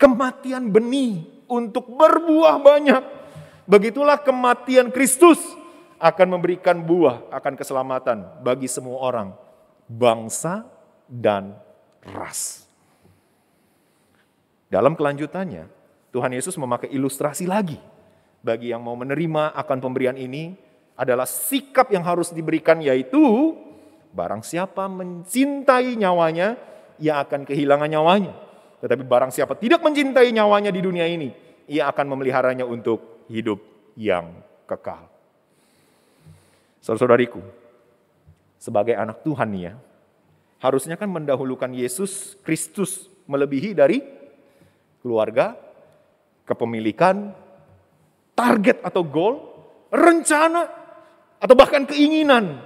Kematian 0.00 0.72
benih 0.72 1.24
untuk 1.48 1.92
berbuah 1.92 2.56
banyak 2.60 3.21
Begitulah 3.64 4.18
kematian 4.18 4.90
Kristus 4.90 5.38
akan 6.02 6.38
memberikan 6.38 6.82
buah, 6.82 7.30
akan 7.30 7.54
keselamatan 7.54 8.42
bagi 8.42 8.66
semua 8.66 8.98
orang, 8.98 9.28
bangsa 9.86 10.66
dan 11.06 11.54
ras. 12.02 12.66
Dalam 14.66 14.98
kelanjutannya, 14.98 15.70
Tuhan 16.10 16.32
Yesus 16.34 16.58
memakai 16.58 16.90
ilustrasi 16.90 17.46
lagi 17.46 17.78
bagi 18.42 18.74
yang 18.74 18.82
mau 18.82 18.98
menerima 18.98 19.54
akan 19.54 19.78
pemberian 19.78 20.18
ini 20.18 20.58
adalah 20.98 21.28
sikap 21.28 21.94
yang 21.94 22.02
harus 22.02 22.34
diberikan 22.34 22.82
yaitu 22.82 23.54
barang 24.10 24.42
siapa 24.42 24.90
mencintai 24.90 25.94
nyawanya, 25.94 26.58
ia 26.98 27.22
akan 27.22 27.46
kehilangan 27.46 27.88
nyawanya. 27.88 28.34
Tetapi 28.82 29.06
barang 29.06 29.30
siapa 29.30 29.54
tidak 29.54 29.78
mencintai 29.86 30.34
nyawanya 30.34 30.74
di 30.74 30.80
dunia 30.82 31.06
ini, 31.06 31.30
ia 31.70 31.86
akan 31.88 32.10
memeliharanya 32.16 32.66
untuk 32.66 33.11
hidup 33.32 33.64
yang 33.96 34.28
kekal. 34.68 35.08
Saudara-saudariku, 36.84 37.40
sebagai 38.60 38.92
anak 38.92 39.24
Tuhan 39.24 39.50
ya, 39.56 39.72
harusnya 40.60 41.00
kan 41.00 41.08
mendahulukan 41.08 41.72
Yesus 41.72 42.36
Kristus 42.44 43.08
melebihi 43.24 43.72
dari 43.72 44.04
keluarga, 45.00 45.56
kepemilikan, 46.44 47.32
target 48.36 48.84
atau 48.84 49.00
goal, 49.00 49.34
rencana, 49.88 50.68
atau 51.40 51.54
bahkan 51.56 51.88
keinginan, 51.88 52.60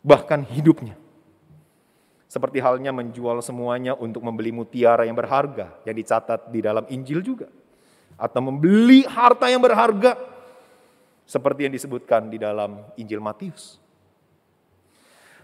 bahkan 0.00 0.40
hidupnya. 0.48 0.96
Seperti 2.30 2.62
halnya 2.62 2.94
menjual 2.94 3.42
semuanya 3.42 3.98
untuk 3.98 4.22
membeli 4.22 4.54
mutiara 4.54 5.02
yang 5.02 5.18
berharga 5.18 5.82
yang 5.82 5.98
dicatat 5.98 6.46
di 6.54 6.62
dalam 6.62 6.86
Injil 6.86 7.26
juga 7.26 7.50
atau 8.20 8.40
membeli 8.44 9.08
harta 9.08 9.48
yang 9.48 9.64
berharga 9.64 10.20
seperti 11.24 11.64
yang 11.64 11.72
disebutkan 11.72 12.28
di 12.28 12.36
dalam 12.36 12.84
Injil 13.00 13.24
Matius. 13.24 13.80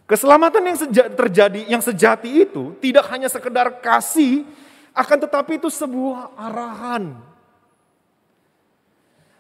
Keselamatan 0.06 0.62
yang 0.62 0.78
terjadi, 1.18 1.60
yang 1.66 1.82
sejati 1.82 2.46
itu 2.46 2.78
tidak 2.78 3.10
hanya 3.10 3.26
sekedar 3.26 3.82
kasih, 3.82 4.46
akan 4.94 5.18
tetapi 5.26 5.58
itu 5.58 5.66
sebuah 5.66 6.36
arahan. 6.38 7.16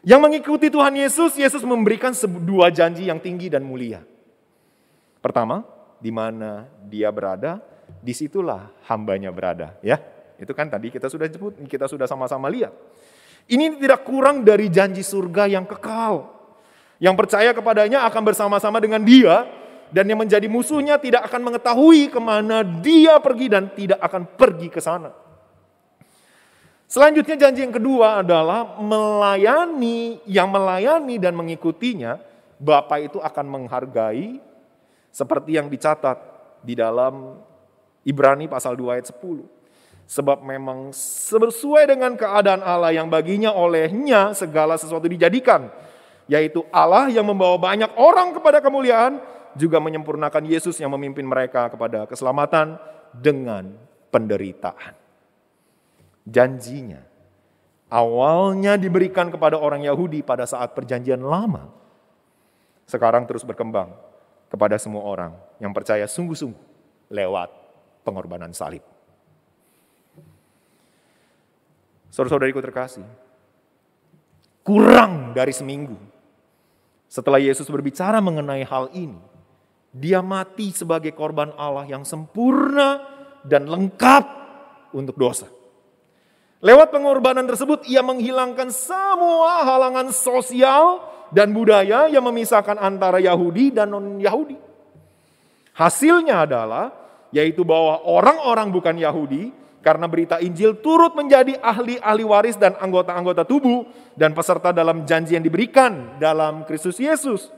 Yang 0.06 0.20
mengikuti 0.22 0.66
Tuhan 0.66 0.94
Yesus, 0.94 1.38
Yesus 1.38 1.62
memberikan 1.62 2.14
dua 2.42 2.70
janji 2.70 3.06
yang 3.06 3.22
tinggi 3.22 3.46
dan 3.50 3.62
mulia. 3.62 4.02
Pertama, 5.22 5.66
di 5.98 6.14
mana 6.14 6.66
dia 6.86 7.10
berada, 7.10 7.58
di 8.02 8.14
situlah 8.14 8.70
hambanya 8.86 9.30
berada. 9.34 9.74
Ya, 9.82 9.98
itu 10.38 10.50
kan 10.54 10.70
tadi 10.70 10.90
kita 10.94 11.10
sudah 11.10 11.26
sebut, 11.26 11.58
kita 11.66 11.90
sudah 11.90 12.06
sama-sama 12.06 12.46
lihat. 12.46 12.74
Ini 13.46 13.78
tidak 13.78 14.02
kurang 14.02 14.42
dari 14.42 14.66
janji 14.66 15.06
surga 15.06 15.46
yang 15.46 15.64
kekal. 15.66 16.34
Yang 16.98 17.14
percaya 17.14 17.50
kepadanya 17.54 18.02
akan 18.10 18.22
bersama-sama 18.26 18.82
dengan 18.82 19.04
dia 19.04 19.46
dan 19.94 20.08
yang 20.10 20.18
menjadi 20.18 20.50
musuhnya 20.50 20.98
tidak 20.98 21.30
akan 21.30 21.52
mengetahui 21.52 22.10
ke 22.10 22.18
mana 22.18 22.66
dia 22.66 23.22
pergi 23.22 23.46
dan 23.46 23.70
tidak 23.70 24.02
akan 24.02 24.26
pergi 24.34 24.68
ke 24.72 24.80
sana. 24.82 25.14
Selanjutnya 26.86 27.34
janji 27.34 27.66
yang 27.66 27.74
kedua 27.74 28.22
adalah 28.22 28.78
melayani, 28.78 30.22
yang 30.26 30.46
melayani 30.50 31.18
dan 31.18 31.34
mengikutinya, 31.34 32.18
Bapak 32.56 33.12
itu 33.12 33.18
akan 33.20 33.46
menghargai 33.46 34.40
seperti 35.12 35.60
yang 35.60 35.68
dicatat 35.68 36.16
di 36.64 36.72
dalam 36.72 37.36
Ibrani 38.06 38.46
pasal 38.48 38.78
2 38.78 38.96
ayat 38.96 39.06
10. 39.12 39.18
Sebab 40.06 40.46
memang 40.46 40.94
sesuai 40.94 41.90
dengan 41.90 42.14
keadaan 42.14 42.62
Allah 42.62 42.94
yang 42.94 43.10
baginya 43.10 43.50
olehnya 43.50 44.30
segala 44.38 44.78
sesuatu 44.78 45.10
dijadikan. 45.10 45.66
Yaitu 46.30 46.62
Allah 46.70 47.10
yang 47.10 47.26
membawa 47.26 47.58
banyak 47.58 47.90
orang 47.98 48.34
kepada 48.34 48.62
kemuliaan, 48.62 49.18
juga 49.58 49.82
menyempurnakan 49.82 50.46
Yesus 50.46 50.78
yang 50.78 50.92
memimpin 50.94 51.26
mereka 51.26 51.66
kepada 51.72 52.06
keselamatan 52.06 52.78
dengan 53.10 53.74
penderitaan. 54.12 54.94
Janjinya 56.26 57.02
awalnya 57.90 58.74
diberikan 58.74 59.30
kepada 59.30 59.56
orang 59.58 59.86
Yahudi 59.86 60.22
pada 60.22 60.46
saat 60.46 60.74
perjanjian 60.74 61.22
lama. 61.22 61.72
sekarang 62.86 63.26
terus 63.26 63.42
berkembang 63.42 63.90
kepada 64.46 64.78
semua 64.78 65.02
orang 65.02 65.34
yang 65.58 65.74
percaya 65.74 66.06
sungguh-sungguh 66.06 66.62
lewat 67.10 67.50
pengorbanan 68.06 68.54
salib. 68.54 68.95
Saudara-saudariku 72.16 72.64
terkasih, 72.64 73.04
kurang 74.64 75.36
dari 75.36 75.52
seminggu 75.52 76.00
setelah 77.12 77.36
Yesus 77.36 77.68
berbicara 77.68 78.24
mengenai 78.24 78.64
hal 78.64 78.88
ini, 78.96 79.20
dia 79.92 80.24
mati 80.24 80.72
sebagai 80.72 81.12
korban 81.12 81.52
Allah 81.60 81.84
yang 81.84 82.08
sempurna 82.08 83.04
dan 83.44 83.68
lengkap 83.68 84.24
untuk 84.96 85.12
dosa. 85.20 85.44
Lewat 86.64 86.88
pengorbanan 86.88 87.44
tersebut, 87.44 87.84
ia 87.84 88.00
menghilangkan 88.00 88.72
semua 88.72 89.68
halangan 89.68 90.08
sosial 90.08 91.04
dan 91.36 91.52
budaya 91.52 92.08
yang 92.08 92.24
memisahkan 92.24 92.80
antara 92.80 93.20
Yahudi 93.20 93.76
dan 93.76 93.92
non-Yahudi. 93.92 94.56
Hasilnya 95.76 96.48
adalah 96.48 96.96
yaitu 97.28 97.60
bahwa 97.60 98.00
orang-orang 98.08 98.72
bukan 98.72 98.96
Yahudi 98.96 99.65
karena 99.86 100.10
berita 100.10 100.42
Injil 100.42 100.82
turut 100.82 101.14
menjadi 101.14 101.62
ahli-ahli 101.62 102.26
waris 102.26 102.58
dan 102.58 102.74
anggota-anggota 102.74 103.46
tubuh 103.46 103.86
dan 104.18 104.34
peserta 104.34 104.74
dalam 104.74 105.06
janji 105.06 105.38
yang 105.38 105.46
diberikan 105.46 106.18
dalam 106.18 106.66
Kristus 106.66 106.98
Yesus. 106.98 107.54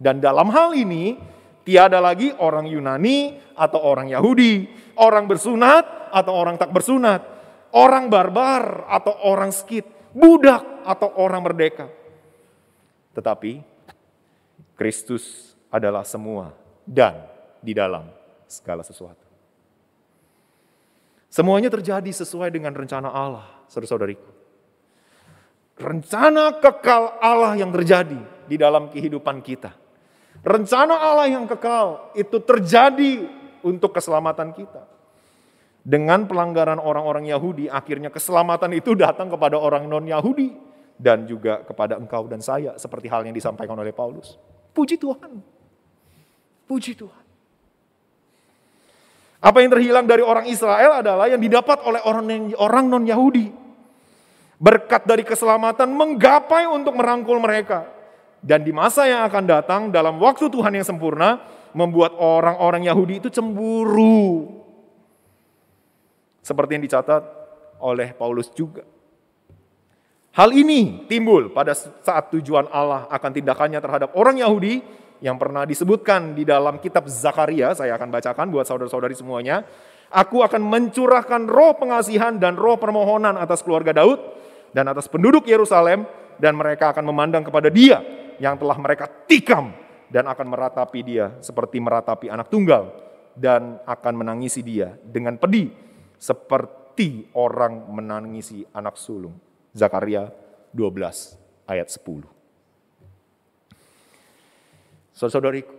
Dan 0.00 0.24
dalam 0.24 0.48
hal 0.48 0.72
ini 0.72 1.20
tiada 1.60 2.00
lagi 2.00 2.32
orang 2.40 2.64
Yunani 2.64 3.36
atau 3.52 3.76
orang 3.76 4.08
Yahudi, 4.08 4.72
orang 4.96 5.28
bersunat 5.28 6.08
atau 6.08 6.32
orang 6.32 6.56
tak 6.56 6.72
bersunat, 6.72 7.20
orang 7.76 8.08
barbar 8.08 8.88
atau 8.88 9.12
orang 9.28 9.52
skit, 9.52 9.84
budak 10.16 10.64
atau 10.88 11.12
orang 11.20 11.44
merdeka. 11.44 11.92
Tetapi 13.12 13.60
Kristus 14.80 15.52
adalah 15.68 16.08
semua 16.08 16.56
dan 16.88 17.20
di 17.60 17.76
dalam 17.76 18.08
segala 18.48 18.80
sesuatu. 18.80 19.29
Semuanya 21.30 21.70
terjadi 21.70 22.10
sesuai 22.10 22.50
dengan 22.50 22.74
rencana 22.74 23.06
Allah, 23.06 23.46
saudara-saudariku. 23.70 24.26
Rencana 25.78 26.58
kekal 26.58 27.22
Allah 27.22 27.54
yang 27.54 27.70
terjadi 27.70 28.18
di 28.50 28.58
dalam 28.58 28.90
kehidupan 28.90 29.38
kita. 29.38 29.70
Rencana 30.42 30.98
Allah 30.98 31.30
yang 31.30 31.46
kekal 31.46 32.10
itu 32.18 32.42
terjadi 32.42 33.30
untuk 33.62 33.94
keselamatan 33.94 34.50
kita. 34.50 34.90
Dengan 35.80 36.26
pelanggaran 36.26 36.82
orang-orang 36.82 37.30
Yahudi, 37.30 37.70
akhirnya 37.70 38.10
keselamatan 38.12 38.74
itu 38.76 38.92
datang 38.98 39.30
kepada 39.32 39.56
orang 39.56 39.88
non-Yahudi 39.88 40.52
dan 41.00 41.24
juga 41.24 41.64
kepada 41.64 41.96
engkau 41.96 42.28
dan 42.28 42.44
saya 42.44 42.76
seperti 42.76 43.08
hal 43.08 43.24
yang 43.24 43.32
disampaikan 43.32 43.78
oleh 43.78 43.94
Paulus. 43.94 44.36
Puji 44.76 45.00
Tuhan. 45.00 45.40
Puji 46.68 46.92
Tuhan. 46.98 47.29
Apa 49.40 49.64
yang 49.64 49.72
terhilang 49.72 50.04
dari 50.04 50.20
orang 50.20 50.44
Israel 50.52 51.00
adalah 51.00 51.24
yang 51.24 51.40
didapat 51.40 51.80
oleh 51.88 52.00
orang 52.04 52.52
orang 52.60 52.84
non-Yahudi. 52.92 53.48
Berkat 54.60 55.08
dari 55.08 55.24
keselamatan 55.24 55.88
menggapai 55.96 56.68
untuk 56.68 56.92
merangkul 57.00 57.40
mereka. 57.40 57.88
Dan 58.44 58.60
di 58.60 58.72
masa 58.72 59.08
yang 59.08 59.24
akan 59.24 59.44
datang 59.48 59.82
dalam 59.88 60.20
waktu 60.20 60.52
Tuhan 60.52 60.76
yang 60.76 60.84
sempurna 60.84 61.40
membuat 61.72 62.12
orang-orang 62.20 62.84
Yahudi 62.84 63.24
itu 63.24 63.28
cemburu. 63.32 64.60
Seperti 66.44 66.76
yang 66.76 66.84
dicatat 66.84 67.24
oleh 67.80 68.12
Paulus 68.12 68.52
juga. 68.52 68.84
Hal 70.36 70.52
ini 70.52 71.08
timbul 71.10 71.50
pada 71.50 71.74
saat 71.74 72.30
tujuan 72.36 72.68
Allah 72.70 73.08
akan 73.10 73.30
tindakannya 73.34 73.80
terhadap 73.82 74.14
orang 74.14 74.38
Yahudi 74.38 74.84
yang 75.20 75.36
pernah 75.36 75.68
disebutkan 75.68 76.32
di 76.32 76.48
dalam 76.48 76.80
kitab 76.80 77.04
Zakaria, 77.06 77.76
saya 77.76 77.96
akan 78.00 78.08
bacakan 78.08 78.48
buat 78.48 78.64
saudara-saudari 78.64 79.12
semuanya. 79.12 79.62
Aku 80.10 80.42
akan 80.42 80.64
mencurahkan 80.64 81.46
roh 81.46 81.76
pengasihan 81.78 82.34
dan 82.40 82.58
roh 82.58 82.80
permohonan 82.80 83.38
atas 83.38 83.62
keluarga 83.62 83.94
Daud 83.94 84.18
dan 84.74 84.90
atas 84.90 85.06
penduduk 85.06 85.46
Yerusalem 85.46 86.02
dan 86.40 86.56
mereka 86.58 86.90
akan 86.90 87.04
memandang 87.06 87.46
kepada 87.46 87.70
dia 87.70 88.02
yang 88.42 88.58
telah 88.58 88.74
mereka 88.80 89.06
tikam 89.28 89.70
dan 90.10 90.26
akan 90.26 90.46
meratapi 90.50 91.00
dia 91.06 91.38
seperti 91.38 91.78
meratapi 91.78 92.26
anak 92.32 92.50
tunggal 92.50 92.90
dan 93.38 93.78
akan 93.86 94.14
menangisi 94.24 94.66
dia 94.66 94.98
dengan 95.06 95.38
pedih 95.38 95.70
seperti 96.18 97.30
orang 97.38 97.86
menangisi 97.92 98.66
anak 98.74 98.98
sulung. 98.98 99.36
Zakaria 99.70 100.26
12 100.74 101.70
ayat 101.70 101.86
10. 101.86 102.39
Saudara-saudariku, 105.14 105.74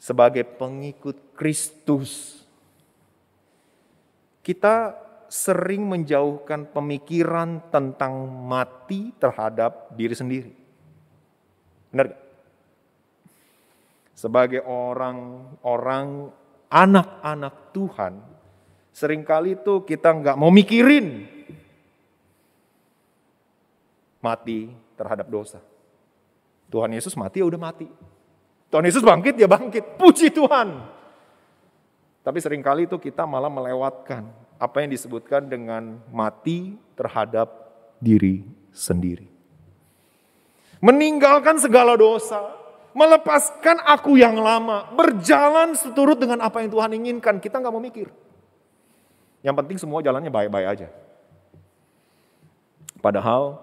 sebagai 0.00 0.42
pengikut 0.44 1.36
Kristus, 1.38 2.42
kita 4.42 4.98
sering 5.32 5.88
menjauhkan 5.88 6.68
pemikiran 6.68 7.64
tentang 7.72 8.28
mati 8.28 9.16
terhadap 9.16 9.94
diri 9.96 10.12
sendiri. 10.12 10.52
Benar 11.88 12.12
gak? 12.12 12.22
Sebagai 14.12 14.60
orang-orang 14.68 16.28
anak-anak 16.68 17.74
Tuhan, 17.74 18.20
sering 18.92 19.24
kali 19.24 19.56
itu 19.56 19.82
kita 19.88 20.12
nggak 20.12 20.36
mau 20.36 20.52
mikirin 20.52 21.26
mati 24.22 24.70
terhadap 24.94 25.26
dosa. 25.26 25.58
Tuhan 26.70 26.94
Yesus 26.94 27.18
mati 27.18 27.42
ya 27.42 27.48
udah 27.48 27.60
mati. 27.60 27.88
Tuhan 28.72 28.88
Yesus 28.88 29.04
bangkit, 29.04 29.36
ya 29.36 29.44
bangkit. 29.44 30.00
Puji 30.00 30.32
Tuhan. 30.32 30.80
Tapi 32.24 32.38
sering 32.40 32.64
kali 32.64 32.88
itu 32.88 32.96
kita 32.96 33.28
malah 33.28 33.52
melewatkan 33.52 34.24
apa 34.56 34.80
yang 34.80 34.88
disebutkan 34.88 35.44
dengan 35.44 36.00
mati 36.08 36.80
terhadap 36.96 37.52
diri 38.00 38.48
sendiri. 38.72 39.28
Meninggalkan 40.80 41.60
segala 41.60 42.00
dosa, 42.00 42.40
melepaskan 42.96 43.84
aku 43.84 44.16
yang 44.16 44.40
lama, 44.40 44.88
berjalan 44.96 45.76
seturut 45.76 46.16
dengan 46.16 46.40
apa 46.40 46.64
yang 46.64 46.72
Tuhan 46.72 46.96
inginkan. 46.96 47.44
Kita 47.44 47.60
nggak 47.60 47.74
mau 47.76 47.82
mikir. 47.82 48.08
Yang 49.44 49.54
penting 49.60 49.78
semua 49.84 50.00
jalannya 50.00 50.32
baik-baik 50.32 50.68
aja. 50.80 50.88
Padahal 53.04 53.60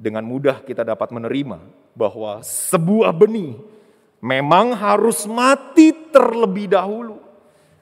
dengan 0.00 0.24
mudah 0.24 0.64
kita 0.64 0.80
dapat 0.80 1.12
menerima 1.12 1.60
bahwa 1.92 2.40
sebuah 2.40 3.10
benih 3.12 3.58
memang 4.20 4.76
harus 4.76 5.24
mati 5.24 5.92
terlebih 6.12 6.70
dahulu 6.70 7.18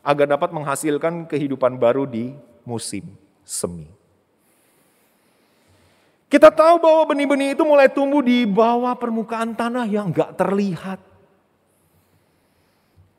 agar 0.07 0.39
dapat 0.39 0.55
menghasilkan 0.55 1.27
kehidupan 1.27 1.77
baru 1.77 2.07
di 2.07 2.33
musim 2.63 3.05
semi. 3.43 3.91
Kita 6.29 6.53
tahu 6.53 6.77
bahwa 6.81 7.09
benih-benih 7.09 7.57
itu 7.57 7.65
mulai 7.65 7.89
tumbuh 7.89 8.21
di 8.21 8.45
bawah 8.45 8.93
permukaan 8.95 9.57
tanah 9.57 9.89
yang 9.89 10.13
gak 10.13 10.37
terlihat. 10.37 11.01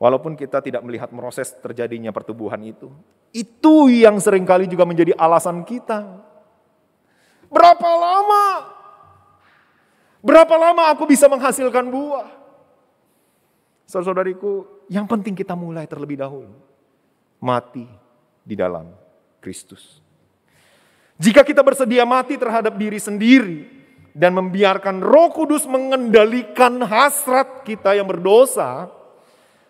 Walaupun 0.00 0.38
kita 0.38 0.64
tidak 0.64 0.80
melihat 0.86 1.12
proses 1.12 1.52
terjadinya 1.58 2.14
pertumbuhan 2.14 2.62
itu. 2.64 2.88
Itu 3.34 3.90
yang 3.92 4.16
sering 4.22 4.46
kali 4.48 4.64
juga 4.64 4.88
menjadi 4.88 5.12
alasan 5.18 5.66
kita. 5.66 6.06
Berapa 7.50 7.90
lama? 7.98 8.46
Berapa 10.22 10.54
lama 10.56 10.88
aku 10.94 11.04
bisa 11.10 11.26
menghasilkan 11.26 11.90
buah? 11.90 12.39
Saudara-saudariku, 13.90 14.86
yang 14.86 15.02
penting 15.10 15.34
kita 15.34 15.58
mulai 15.58 15.82
terlebih 15.90 16.22
dahulu. 16.22 16.54
Mati 17.42 17.82
di 18.46 18.54
dalam 18.54 18.86
Kristus. 19.42 19.98
Jika 21.18 21.42
kita 21.42 21.58
bersedia 21.66 22.06
mati 22.06 22.38
terhadap 22.38 22.78
diri 22.78 23.02
sendiri 23.02 23.66
dan 24.14 24.30
membiarkan 24.38 25.02
Roh 25.02 25.34
Kudus 25.34 25.66
mengendalikan 25.66 26.78
hasrat 26.86 27.66
kita 27.66 27.98
yang 27.98 28.06
berdosa, 28.06 28.86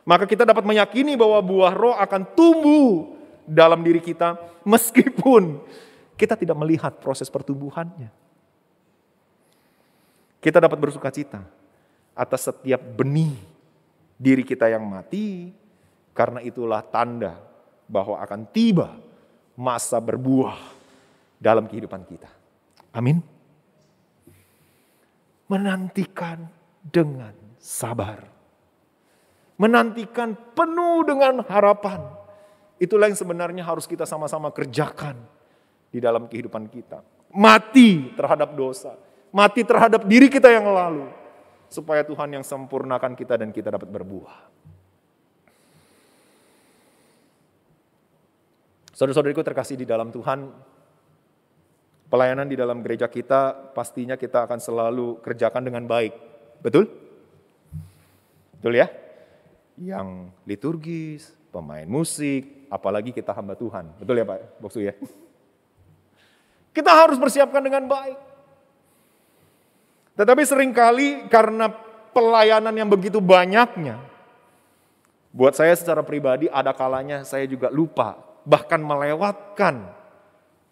maka 0.05 0.29
kita 0.29 0.45
dapat 0.45 0.69
meyakini 0.69 1.17
bahwa 1.17 1.41
buah 1.41 1.73
roh 1.73 1.97
akan 1.97 2.23
tumbuh 2.37 3.17
dalam 3.49 3.81
diri 3.81 4.05
kita 4.05 4.37
meskipun 4.69 5.65
kita 6.21 6.37
tidak 6.37 6.61
melihat 6.61 6.93
proses 7.01 7.33
pertumbuhannya. 7.33 8.13
Kita 10.45 10.61
dapat 10.61 10.77
bersuka 10.77 11.09
cita 11.09 11.41
atas 12.13 12.53
setiap 12.53 12.81
benih 13.01 13.60
diri 14.21 14.45
kita 14.45 14.69
yang 14.69 14.85
mati, 14.85 15.49
karena 16.13 16.45
itulah 16.45 16.85
tanda 16.85 17.41
bahwa 17.89 18.21
akan 18.21 18.45
tiba 18.53 18.93
masa 19.57 19.97
berbuah 19.97 20.61
dalam 21.41 21.65
kehidupan 21.65 22.05
kita. 22.05 22.29
Amin. 22.93 23.25
Menantikan 25.49 26.45
dengan 26.85 27.33
sabar. 27.57 28.29
Menantikan 29.57 30.37
penuh 30.53 31.09
dengan 31.09 31.41
harapan. 31.49 32.05
Itulah 32.81 33.09
yang 33.09 33.19
sebenarnya 33.19 33.65
harus 33.65 33.85
kita 33.89 34.05
sama-sama 34.05 34.53
kerjakan 34.53 35.17
di 35.89 35.99
dalam 36.01 36.29
kehidupan 36.29 36.69
kita. 36.69 37.01
Mati 37.33 38.13
terhadap 38.17 38.53
dosa. 38.57 38.97
Mati 39.33 39.65
terhadap 39.65 40.05
diri 40.05 40.29
kita 40.33 40.49
yang 40.49 40.69
lalu 40.69 41.20
supaya 41.71 42.03
Tuhan 42.03 42.35
yang 42.35 42.43
sempurnakan 42.43 43.15
kita 43.15 43.39
dan 43.39 43.55
kita 43.55 43.71
dapat 43.71 43.87
berbuah. 43.87 44.37
Saudara-saudariku 48.91 49.41
terkasih 49.41 49.81
di 49.81 49.87
dalam 49.89 50.13
Tuhan, 50.13 50.51
pelayanan 52.11 52.51
di 52.51 52.59
dalam 52.59 52.85
gereja 52.85 53.09
kita 53.09 53.73
pastinya 53.73 54.19
kita 54.19 54.45
akan 54.45 54.61
selalu 54.61 55.23
kerjakan 55.25 55.65
dengan 55.65 55.89
baik. 55.89 56.13
Betul? 56.61 56.91
Betul 58.61 58.77
ya? 58.77 58.93
Yang 59.81 60.37
liturgis, 60.45 61.33
pemain 61.49 61.89
musik, 61.89 62.69
apalagi 62.69 63.17
kita 63.17 63.33
hamba 63.33 63.57
Tuhan. 63.57 63.89
Betul 63.97 64.21
ya 64.21 64.29
Pak 64.29 64.61
Boksu 64.61 64.85
ya? 64.85 64.93
Kita 66.77 66.91
harus 66.93 67.17
persiapkan 67.17 67.65
dengan 67.65 67.89
baik. 67.89 68.30
Tetapi 70.19 70.43
sering 70.47 70.73
kali 70.75 71.31
karena 71.31 71.71
pelayanan 72.11 72.75
yang 72.75 72.91
begitu 72.91 73.23
banyaknya, 73.23 74.01
buat 75.31 75.55
saya 75.55 75.77
secara 75.79 76.03
pribadi 76.03 76.51
ada 76.51 76.75
kalanya 76.75 77.23
saya 77.23 77.47
juga 77.47 77.71
lupa, 77.71 78.19
bahkan 78.43 78.83
melewatkan 78.83 79.87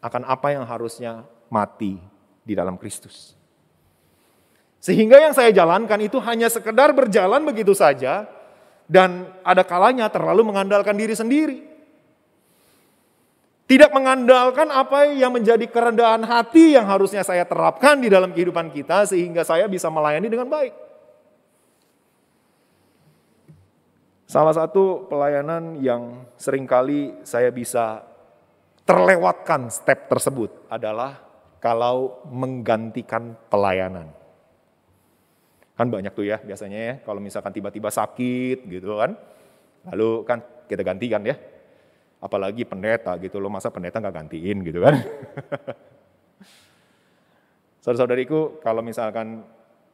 akan 0.02 0.22
apa 0.26 0.54
yang 0.54 0.64
harusnya 0.66 1.26
mati 1.50 1.98
di 2.42 2.54
dalam 2.56 2.74
Kristus. 2.80 3.38
Sehingga 4.78 5.18
yang 5.18 5.34
saya 5.34 5.50
jalankan 5.50 5.98
itu 6.00 6.22
hanya 6.22 6.46
sekedar 6.46 6.94
berjalan 6.94 7.42
begitu 7.42 7.74
saja 7.74 8.30
dan 8.88 9.28
ada 9.44 9.66
kalanya 9.66 10.08
terlalu 10.08 10.48
mengandalkan 10.48 10.96
diri 10.96 11.12
sendiri. 11.12 11.67
Tidak 13.68 13.92
mengandalkan 13.92 14.72
apa 14.72 15.12
yang 15.12 15.28
menjadi 15.36 15.68
kerendahan 15.68 16.24
hati 16.24 16.72
yang 16.72 16.88
harusnya 16.88 17.20
saya 17.20 17.44
terapkan 17.44 18.00
di 18.00 18.08
dalam 18.08 18.32
kehidupan 18.32 18.72
kita 18.72 19.04
sehingga 19.04 19.44
saya 19.44 19.68
bisa 19.68 19.92
melayani 19.92 20.24
dengan 20.32 20.48
baik. 20.48 20.72
Salah 24.24 24.56
satu 24.56 25.04
pelayanan 25.12 25.84
yang 25.84 26.24
sering 26.40 26.64
kali 26.64 27.12
saya 27.28 27.52
bisa 27.52 28.08
terlewatkan 28.88 29.68
step 29.68 30.08
tersebut 30.08 30.64
adalah 30.72 31.20
kalau 31.60 32.24
menggantikan 32.32 33.36
pelayanan. 33.52 34.08
Kan 35.76 35.92
banyak 35.92 36.16
tuh 36.16 36.24
ya 36.24 36.40
biasanya 36.40 36.78
ya, 36.80 36.94
kalau 37.04 37.20
misalkan 37.20 37.52
tiba-tiba 37.52 37.92
sakit 37.92 38.64
gitu 38.64 38.96
kan, 38.96 39.12
lalu 39.92 40.24
kan 40.24 40.40
kita 40.64 40.80
gantikan 40.80 41.20
ya. 41.20 41.36
Apalagi 42.18 42.66
pendeta 42.66 43.14
gitu 43.22 43.38
loh, 43.38 43.50
masa 43.50 43.70
pendeta 43.70 44.02
nggak 44.02 44.14
gantiin 44.14 44.58
gitu 44.66 44.82
kan. 44.82 44.94
Saudara-saudariku, 47.82 48.58
kalau 48.58 48.82
misalkan 48.82 49.46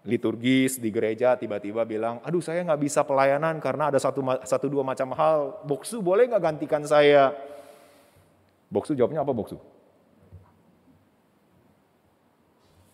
liturgis 0.05 0.77
di 0.77 0.93
gereja 0.93 1.37
tiba-tiba 1.37 1.85
bilang, 1.89 2.21
aduh 2.25 2.41
saya 2.41 2.61
nggak 2.65 2.81
bisa 2.81 3.01
pelayanan 3.05 3.57
karena 3.61 3.89
ada 3.89 3.97
satu, 3.97 4.21
satu 4.45 4.69
dua 4.69 4.85
macam 4.85 5.13
hal, 5.17 5.65
boksu 5.65 6.05
boleh 6.05 6.29
nggak 6.29 6.45
gantikan 6.45 6.85
saya? 6.85 7.33
Boksu 8.69 8.93
jawabnya 8.97 9.25
apa 9.25 9.33
boksu? 9.33 9.57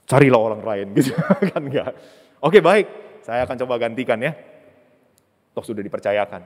Carilah 0.07 0.43
orang 0.43 0.63
lain 0.63 0.87
gitu 0.99 1.15
kan 1.55 1.63
enggak. 1.63 1.95
Oke 2.43 2.59
baik, 2.59 2.87
saya 3.23 3.47
akan 3.47 3.57
coba 3.63 3.79
gantikan 3.79 4.19
ya. 4.19 4.35
Toh 5.55 5.63
sudah 5.67 5.83
dipercayakan. 5.83 6.43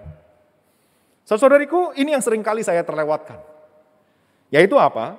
Saudariku, 1.25 1.97
ini 1.97 2.13
yang 2.13 2.21
sering 2.21 2.45
kali 2.45 2.61
saya 2.61 2.85
terlewatkan. 2.85 3.41
Yaitu 4.53 4.77
apa? 4.77 5.17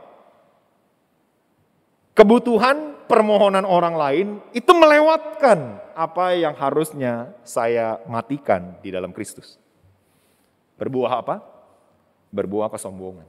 Kebutuhan 2.15 2.95
permohonan 3.09 3.65
orang 3.65 3.95
lain 3.97 4.27
itu 4.55 4.71
melewatkan 4.71 5.81
apa 5.97 6.37
yang 6.37 6.53
harusnya 6.55 7.33
saya 7.43 7.99
matikan 8.05 8.77
di 8.79 8.93
dalam 8.93 9.11
Kristus. 9.11 9.57
Berbuah 10.79 11.25
apa? 11.25 11.41
Berbuah 12.31 12.69
kesombongan. 12.71 13.27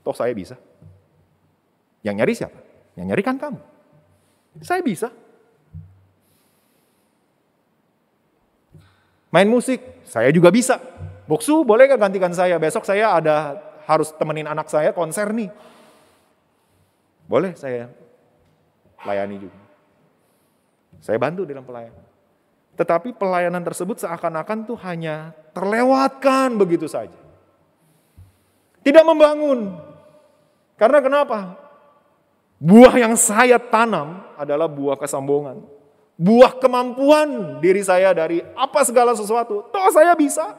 Toh 0.00 0.16
saya 0.16 0.32
bisa. 0.32 0.56
Yang 2.00 2.14
nyari 2.16 2.32
siapa? 2.32 2.58
Yang 2.96 3.06
nyari 3.12 3.22
kan 3.26 3.36
kamu. 3.36 3.60
Saya 4.64 4.80
bisa. 4.80 5.12
Main 9.30 9.46
musik, 9.46 10.02
saya 10.02 10.34
juga 10.34 10.50
bisa. 10.50 10.82
Boksu 11.30 11.62
boleh 11.62 11.86
gak 11.86 12.02
gantikan 12.02 12.34
saya? 12.34 12.58
Besok 12.58 12.82
saya 12.82 13.14
ada 13.14 13.62
harus 13.86 14.10
temenin 14.18 14.50
anak 14.50 14.66
saya 14.66 14.90
konser 14.90 15.30
nih. 15.30 15.50
Boleh 17.30 17.54
saya 17.54 17.86
layani 19.06 19.38
juga. 19.38 19.58
Saya 20.98 21.16
bantu 21.22 21.46
dalam 21.46 21.62
pelayanan. 21.62 22.02
Tetapi 22.74 23.14
pelayanan 23.14 23.62
tersebut 23.62 24.02
seakan-akan 24.02 24.66
tuh 24.66 24.78
hanya 24.82 25.30
terlewatkan 25.54 26.58
begitu 26.58 26.90
saja. 26.90 27.16
Tidak 28.82 29.04
membangun. 29.06 29.78
Karena 30.74 30.98
kenapa? 30.98 31.54
Buah 32.58 32.92
yang 32.98 33.14
saya 33.14 33.62
tanam 33.62 34.26
adalah 34.34 34.66
buah 34.66 34.98
kesombongan 34.98 35.79
buah 36.20 36.52
kemampuan 36.60 37.56
diri 37.64 37.80
saya 37.80 38.12
dari 38.12 38.44
apa 38.52 38.84
segala 38.84 39.16
sesuatu. 39.16 39.64
Toh 39.72 39.88
saya 39.88 40.12
bisa. 40.12 40.52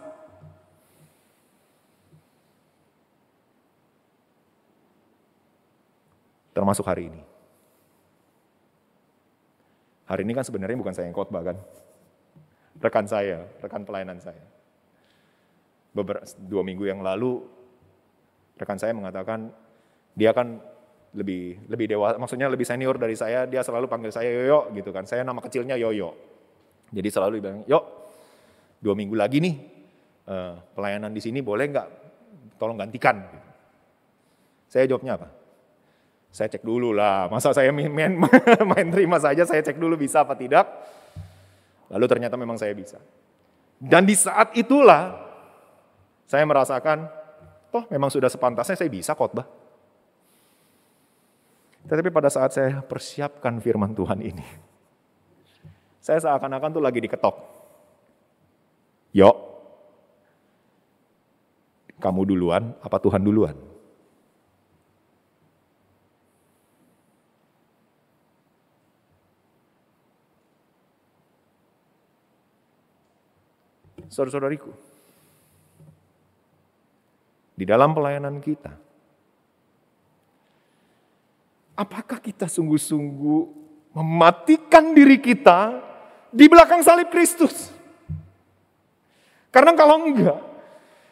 Termasuk 6.52 6.84
hari 6.84 7.14
ini. 7.14 7.22
Hari 10.10 10.28
ini 10.28 10.34
kan 10.36 10.44
sebenarnya 10.44 10.76
bukan 10.76 10.92
saya 10.92 11.08
yang 11.08 11.16
khotbah 11.16 11.46
kan. 11.46 11.58
Rekan 12.82 13.06
saya, 13.06 13.46
rekan 13.62 13.86
pelayanan 13.86 14.20
saya. 14.20 14.44
Beberapa, 15.94 16.26
dua 16.42 16.66
minggu 16.66 16.90
yang 16.90 17.00
lalu, 17.00 17.46
rekan 18.58 18.82
saya 18.82 18.92
mengatakan, 18.92 19.54
dia 20.18 20.36
kan 20.36 20.60
lebih 21.12 21.68
lebih 21.68 21.86
dewa, 21.92 22.16
maksudnya 22.16 22.48
lebih 22.48 22.64
senior 22.64 22.96
dari 22.96 23.20
saya, 23.20 23.44
dia 23.44 23.60
selalu 23.60 23.92
panggil 23.92 24.12
saya 24.16 24.32
Yoyo 24.32 24.72
gitu 24.72 24.96
kan. 24.96 25.04
Saya 25.04 25.28
nama 25.28 25.44
kecilnya 25.44 25.76
Yoyo. 25.76 26.16
Jadi 26.92 27.10
selalu 27.12 27.44
bilang, 27.44 27.64
"Yo, 27.68 27.80
dua 28.80 28.96
minggu 28.96 29.16
lagi 29.16 29.44
nih 29.44 29.56
uh, 30.28 30.56
pelayanan 30.72 31.12
di 31.12 31.20
sini 31.20 31.44
boleh 31.44 31.66
nggak 31.68 31.88
tolong 32.56 32.80
gantikan?" 32.80 33.28
Saya 34.72 34.88
jawabnya 34.88 35.20
apa? 35.20 35.28
Saya 36.32 36.48
cek 36.48 36.64
dulu 36.64 36.96
lah, 36.96 37.28
masa 37.28 37.52
saya 37.52 37.76
main, 37.76 37.92
main, 37.92 38.16
main 38.72 38.88
terima 38.88 39.20
saja, 39.20 39.44
saya 39.44 39.60
cek 39.60 39.76
dulu 39.76 40.00
bisa 40.00 40.24
apa 40.24 40.32
tidak. 40.40 40.64
Lalu 41.92 42.06
ternyata 42.08 42.40
memang 42.40 42.56
saya 42.56 42.72
bisa. 42.72 42.96
Dan 43.76 44.08
di 44.08 44.16
saat 44.16 44.56
itulah 44.56 45.28
saya 46.24 46.48
merasakan, 46.48 47.04
toh 47.68 47.84
memang 47.92 48.08
sudah 48.08 48.32
sepantasnya 48.32 48.80
saya 48.80 48.88
bisa 48.88 49.12
khotbah. 49.12 49.61
Tetapi 51.92 52.08
pada 52.08 52.32
saat 52.32 52.56
saya 52.56 52.80
persiapkan 52.80 53.60
firman 53.60 53.92
Tuhan 53.92 54.24
ini, 54.24 54.48
saya 56.00 56.24
seakan-akan 56.24 56.80
tuh 56.80 56.80
lagi 56.80 57.04
diketok. 57.04 57.36
Yuk, 59.12 59.36
kamu 62.00 62.32
duluan 62.32 62.72
apa 62.80 62.96
Tuhan 62.96 63.20
duluan? 63.20 63.60
Saudara-saudariku, 74.08 74.72
di 77.60 77.68
dalam 77.68 77.92
pelayanan 77.92 78.40
kita, 78.40 78.91
Apakah 81.76 82.20
kita 82.20 82.52
sungguh-sungguh 82.52 83.42
mematikan 83.96 84.92
diri 84.92 85.18
kita 85.18 85.80
di 86.32 86.46
belakang 86.52 86.84
salib 86.84 87.08
Kristus? 87.08 87.72
Karena 89.52 89.76
kalau 89.76 90.08
enggak, 90.08 90.40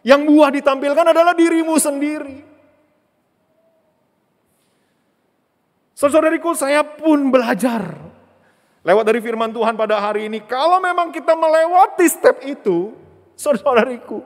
yang 0.04 0.24
buah 0.24 0.52
ditampilkan 0.52 1.12
adalah 1.12 1.36
dirimu 1.36 1.76
sendiri. 1.76 2.48
Saudariku, 6.00 6.56
saya 6.56 6.80
pun 6.80 7.28
belajar 7.28 8.00
lewat 8.88 9.04
dari 9.04 9.20
firman 9.20 9.52
Tuhan 9.52 9.76
pada 9.76 10.00
hari 10.00 10.32
ini. 10.32 10.40
Kalau 10.48 10.80
memang 10.80 11.12
kita 11.12 11.36
melewati 11.36 12.08
step 12.08 12.40
itu, 12.48 12.96
saudariku, 13.36 14.24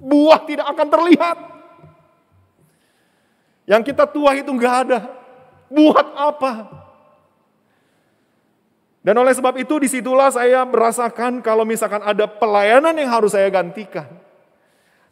buah 0.00 0.40
tidak 0.48 0.72
akan 0.72 0.88
terlihat. 0.88 1.36
Yang 3.68 3.92
kita 3.92 4.08
tuah 4.08 4.32
itu 4.32 4.48
enggak 4.48 4.76
ada. 4.88 5.21
Buat 5.72 6.08
apa? 6.12 6.52
Dan 9.02 9.18
oleh 9.18 9.34
sebab 9.34 9.58
itu 9.58 9.82
di 9.82 9.88
situlah 9.90 10.30
saya 10.30 10.62
merasakan 10.62 11.42
kalau 11.42 11.66
misalkan 11.66 12.04
ada 12.06 12.28
pelayanan 12.28 12.94
yang 12.94 13.10
harus 13.10 13.34
saya 13.34 13.50
gantikan. 13.50 14.06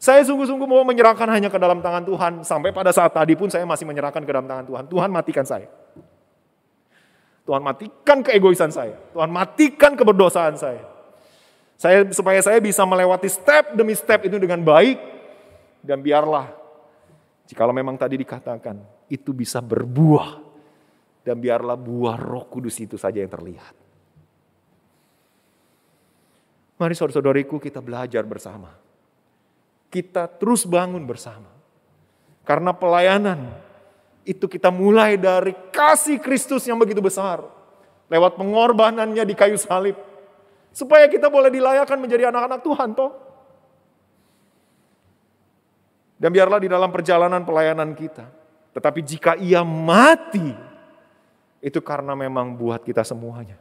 Saya 0.01 0.23
sungguh-sungguh 0.25 0.65
mau 0.65 0.81
menyerahkan 0.87 1.27
hanya 1.29 1.51
ke 1.51 1.59
dalam 1.59 1.83
tangan 1.83 2.01
Tuhan. 2.07 2.33
Sampai 2.47 2.71
pada 2.71 2.89
saat 2.95 3.11
tadi 3.13 3.35
pun 3.35 3.51
saya 3.51 3.67
masih 3.67 3.85
menyerahkan 3.85 4.23
ke 4.23 4.31
dalam 4.31 4.47
tangan 4.47 4.65
Tuhan. 4.65 4.83
Tuhan 4.87 5.09
matikan 5.11 5.45
saya. 5.45 5.67
Tuhan 7.45 7.61
matikan 7.61 8.23
keegoisan 8.23 8.71
saya. 8.71 8.97
Tuhan 9.11 9.29
matikan 9.29 9.93
keberdosaan 9.93 10.55
saya. 10.55 10.87
Saya 11.75 12.05
supaya 12.13 12.39
saya 12.45 12.61
bisa 12.61 12.85
melewati 12.85 13.25
step 13.27 13.73
demi 13.73 13.97
step 13.97 14.25
itu 14.29 14.37
dengan 14.37 14.61
baik 14.61 15.01
dan 15.81 15.97
biarlah 15.97 16.53
jikalau 17.49 17.73
memang 17.73 17.97
tadi 17.97 18.21
dikatakan 18.21 18.77
itu 19.09 19.33
bisa 19.33 19.57
berbuah 19.59 20.50
dan 21.21 21.37
biarlah 21.37 21.77
buah 21.77 22.17
Roh 22.17 22.45
Kudus 22.49 22.81
itu 22.81 22.97
saja 22.97 23.21
yang 23.21 23.29
terlihat. 23.29 23.75
Mari 26.81 26.97
saudara-saudariku 26.97 27.61
kita 27.61 27.77
belajar 27.77 28.25
bersama. 28.25 28.73
Kita 29.93 30.25
terus 30.25 30.65
bangun 30.65 31.05
bersama. 31.05 31.45
Karena 32.41 32.73
pelayanan 32.73 33.53
itu 34.25 34.49
kita 34.49 34.73
mulai 34.73 35.13
dari 35.13 35.53
kasih 35.69 36.17
Kristus 36.17 36.65
yang 36.65 36.81
begitu 36.81 36.97
besar. 36.97 37.45
Lewat 38.09 38.33
pengorbanannya 38.33 39.21
di 39.21 39.37
kayu 39.37 39.61
salib. 39.61 39.93
Supaya 40.73 41.05
kita 41.05 41.29
boleh 41.29 41.53
dilayakan 41.53 42.01
menjadi 42.01 42.33
anak-anak 42.33 42.65
Tuhan 42.65 42.89
toh. 42.97 43.11
Dan 46.17 46.33
biarlah 46.33 46.65
di 46.65 46.69
dalam 46.69 46.89
perjalanan 46.89 47.45
pelayanan 47.45 47.93
kita. 47.93 48.25
Tetapi 48.73 48.99
jika 49.05 49.37
ia 49.37 49.61
mati, 49.61 50.70
itu 51.61 51.79
karena 51.79 52.17
memang 52.17 52.57
buat 52.57 52.81
kita 52.81 53.05
semuanya. 53.05 53.55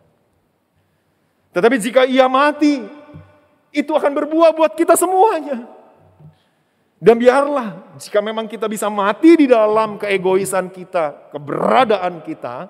Tetapi 1.52 1.76
jika 1.76 2.02
ia 2.08 2.26
mati, 2.26 2.82
itu 3.70 3.92
akan 3.92 4.12
berbuah 4.16 4.56
buat 4.56 4.72
kita 4.74 4.96
semuanya. 4.96 5.68
Dan 7.00 7.16
biarlah 7.16 7.96
jika 7.96 8.20
memang 8.20 8.44
kita 8.44 8.68
bisa 8.68 8.92
mati 8.92 9.32
di 9.32 9.46
dalam 9.48 9.96
keegoisan 9.96 10.68
kita, 10.68 11.32
keberadaan 11.32 12.20
kita, 12.20 12.68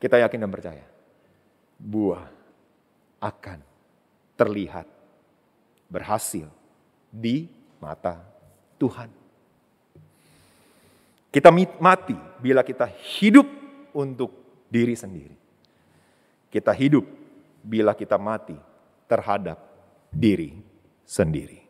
kita 0.00 0.16
yakin 0.24 0.40
dan 0.40 0.48
percaya 0.48 0.84
buah 1.76 2.24
akan 3.20 3.60
terlihat 4.40 4.88
berhasil 5.92 6.48
di 7.12 7.44
mata 7.76 8.24
Tuhan. 8.80 9.19
Kita 11.30 11.54
mati 11.54 12.18
bila 12.42 12.66
kita 12.66 12.90
hidup 13.18 13.46
untuk 13.94 14.34
diri 14.66 14.98
sendiri. 14.98 15.38
Kita 16.50 16.74
hidup 16.74 17.06
bila 17.62 17.94
kita 17.94 18.18
mati 18.18 18.58
terhadap 19.06 19.58
diri 20.10 20.58
sendiri. 21.06 21.62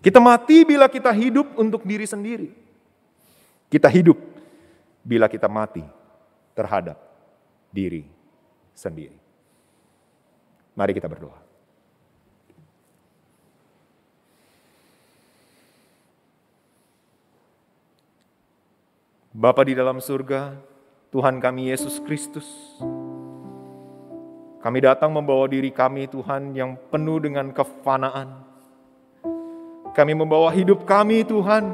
Kita 0.00 0.20
mati 0.24 0.64
bila 0.64 0.88
kita 0.88 1.12
hidup 1.12 1.52
untuk 1.60 1.84
diri 1.84 2.08
sendiri. 2.08 2.48
Kita 3.68 3.92
hidup 3.92 4.16
bila 5.04 5.28
kita 5.28 5.48
mati 5.48 5.84
terhadap 6.56 6.96
diri 7.68 8.08
sendiri. 8.72 9.18
Mari 10.72 10.96
kita 10.96 11.10
berdoa. 11.10 11.47
Bapa 19.38 19.62
di 19.62 19.70
dalam 19.70 20.02
surga, 20.02 20.50
Tuhan 21.14 21.38
kami 21.38 21.70
Yesus 21.70 22.02
Kristus, 22.02 22.42
kami 24.58 24.82
datang 24.82 25.14
membawa 25.14 25.46
diri 25.46 25.70
kami 25.70 26.10
Tuhan 26.10 26.58
yang 26.58 26.74
penuh 26.90 27.22
dengan 27.22 27.54
kefanaan. 27.54 28.34
Kami 29.94 30.12
membawa 30.18 30.50
hidup 30.50 30.82
kami 30.82 31.22
Tuhan 31.22 31.70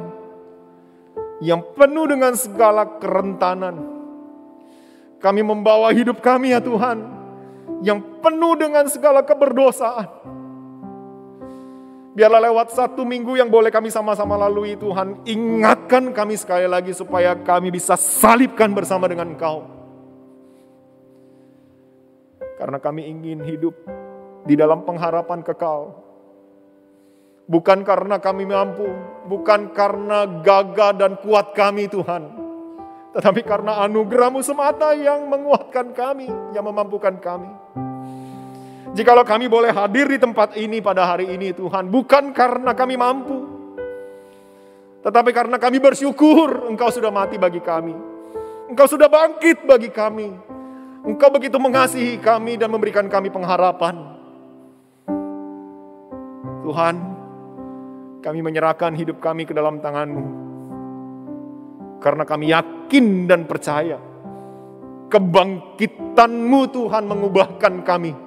yang 1.40 1.64
penuh 1.72 2.04
dengan 2.04 2.36
segala 2.36 2.84
kerentanan, 3.00 3.80
kami 5.24 5.40
membawa 5.40 5.88
hidup 5.88 6.20
kami 6.20 6.52
ya 6.52 6.60
Tuhan 6.60 7.00
yang 7.80 8.20
penuh 8.20 8.60
dengan 8.60 8.92
segala 8.92 9.24
keberdosaan. 9.24 10.43
Biarlah 12.14 12.46
lewat 12.46 12.70
satu 12.70 13.02
minggu 13.02 13.34
yang 13.34 13.50
boleh 13.50 13.74
kami 13.74 13.90
sama-sama 13.90 14.38
lalui 14.38 14.78
Tuhan, 14.78 15.26
ingatkan 15.26 16.14
kami 16.14 16.38
sekali 16.38 16.70
lagi 16.70 16.94
supaya 16.94 17.34
kami 17.34 17.74
bisa 17.74 17.98
salibkan 17.98 18.70
bersama 18.70 19.10
dengan 19.10 19.34
Engkau. 19.34 19.66
Karena 22.54 22.78
kami 22.78 23.10
ingin 23.10 23.42
hidup 23.42 23.74
di 24.46 24.54
dalam 24.54 24.86
pengharapan 24.86 25.42
kekal. 25.42 25.90
Bukan 27.50 27.82
karena 27.82 28.22
kami 28.22 28.46
mampu, 28.46 28.86
bukan 29.26 29.74
karena 29.74 30.24
gagah 30.40 30.94
dan 30.94 31.18
kuat 31.18 31.50
kami 31.52 31.90
Tuhan 31.90 32.44
tetapi 33.14 33.46
karena 33.46 33.78
anugerahmu 33.86 34.42
semata 34.42 34.90
yang 34.90 35.30
menguatkan 35.30 35.94
kami, 35.94 36.26
yang 36.50 36.66
memampukan 36.66 37.14
kami. 37.22 37.46
Jikalau 38.94 39.26
kami 39.26 39.50
boleh 39.50 39.74
hadir 39.74 40.06
di 40.06 40.22
tempat 40.22 40.54
ini 40.54 40.78
pada 40.78 41.02
hari 41.02 41.26
ini 41.34 41.50
Tuhan, 41.50 41.90
bukan 41.90 42.30
karena 42.30 42.70
kami 42.78 42.94
mampu. 42.94 43.38
Tetapi 45.02 45.30
karena 45.34 45.58
kami 45.58 45.82
bersyukur 45.82 46.70
Engkau 46.70 46.94
sudah 46.94 47.10
mati 47.10 47.34
bagi 47.34 47.58
kami. 47.58 47.92
Engkau 48.70 48.86
sudah 48.86 49.10
bangkit 49.10 49.66
bagi 49.66 49.90
kami. 49.90 50.30
Engkau 51.04 51.28
begitu 51.28 51.58
mengasihi 51.60 52.22
kami 52.22 52.56
dan 52.56 52.70
memberikan 52.72 53.10
kami 53.10 53.28
pengharapan. 53.28 54.14
Tuhan, 56.64 56.96
kami 58.24 58.40
menyerahkan 58.40 58.96
hidup 58.96 59.20
kami 59.20 59.44
ke 59.44 59.52
dalam 59.52 59.84
tangan-Mu. 59.84 60.24
Karena 62.00 62.24
kami 62.24 62.48
yakin 62.54 63.28
dan 63.28 63.44
percaya 63.44 64.00
kebangkitanmu 65.12 66.60
Tuhan 66.72 67.04
mengubahkan 67.04 67.84
kami. 67.84 68.23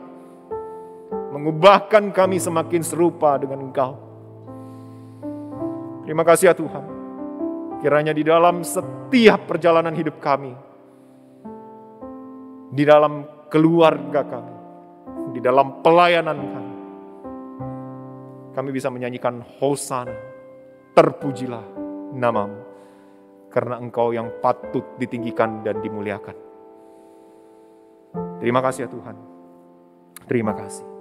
Mengubahkan 1.37 2.09
kami 2.09 2.41
semakin 2.41 2.81
serupa 2.81 3.37
dengan 3.37 3.69
Engkau. 3.69 3.93
Terima 6.01 6.25
kasih 6.25 6.49
ya 6.49 6.55
Tuhan. 6.57 6.81
Kiranya 7.77 8.09
di 8.09 8.25
dalam 8.25 8.65
setiap 8.65 9.45
perjalanan 9.45 9.93
hidup 9.93 10.17
kami, 10.17 10.57
di 12.73 12.81
dalam 12.81 13.21
keluarga 13.53 14.25
kami, 14.25 14.55
di 15.37 15.39
dalam 15.45 15.85
pelayanan 15.85 16.39
kami, 16.41 16.75
kami 18.57 18.69
bisa 18.73 18.89
menyanyikan 18.89 19.45
Hosana, 19.61 20.17
terpujilah 20.97 21.61
namamu 22.17 22.65
karena 23.53 23.77
engkau 23.77 24.09
yang 24.09 24.41
patut 24.41 24.97
ditinggikan 24.97 25.61
dan 25.61 25.85
dimuliakan. 25.85 26.33
Terima 28.41 28.65
kasih 28.65 28.85
ya 28.85 28.89
Tuhan. 28.89 29.15
Terima 30.25 30.57
kasih. 30.57 30.96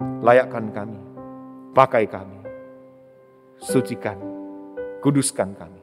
Layakkan 0.00 0.72
kami, 0.72 1.00
pakai 1.76 2.08
kami, 2.08 2.40
sucikan, 3.60 4.16
kuduskan 5.04 5.52
kami. 5.56 5.82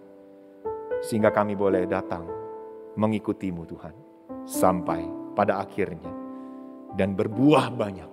Sehingga 1.06 1.30
kami 1.30 1.53
boleh 1.53 1.86
datang 1.86 2.25
mengikutimu 2.97 3.63
Tuhan. 3.69 3.95
Sampai 4.47 5.06
pada 5.38 5.62
akhirnya. 5.62 6.10
Dan 6.97 7.13
berbuah 7.13 7.69
banyak. 7.69 8.12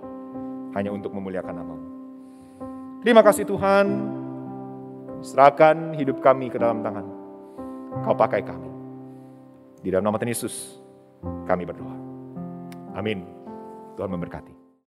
Hanya 0.77 0.91
untuk 0.93 1.15
memuliakan 1.17 1.55
namamu. 1.55 1.89
Terima 3.01 3.25
kasih 3.25 3.49
Tuhan. 3.49 3.87
Serahkan 5.25 5.97
hidup 5.97 6.21
kami 6.21 6.53
ke 6.53 6.61
dalam 6.61 6.85
tangan 6.85 7.15
Kau 8.03 8.17
pakai 8.17 8.43
kami. 8.43 8.71
Di 9.85 9.93
dalam 9.93 10.09
nama 10.09 10.19
Tuhan 10.19 10.33
Yesus, 10.33 10.81
kami 11.47 11.63
berdoa. 11.69 11.95
Amin. 12.97 13.23
Tuhan 13.95 14.11
memberkati. 14.11 14.54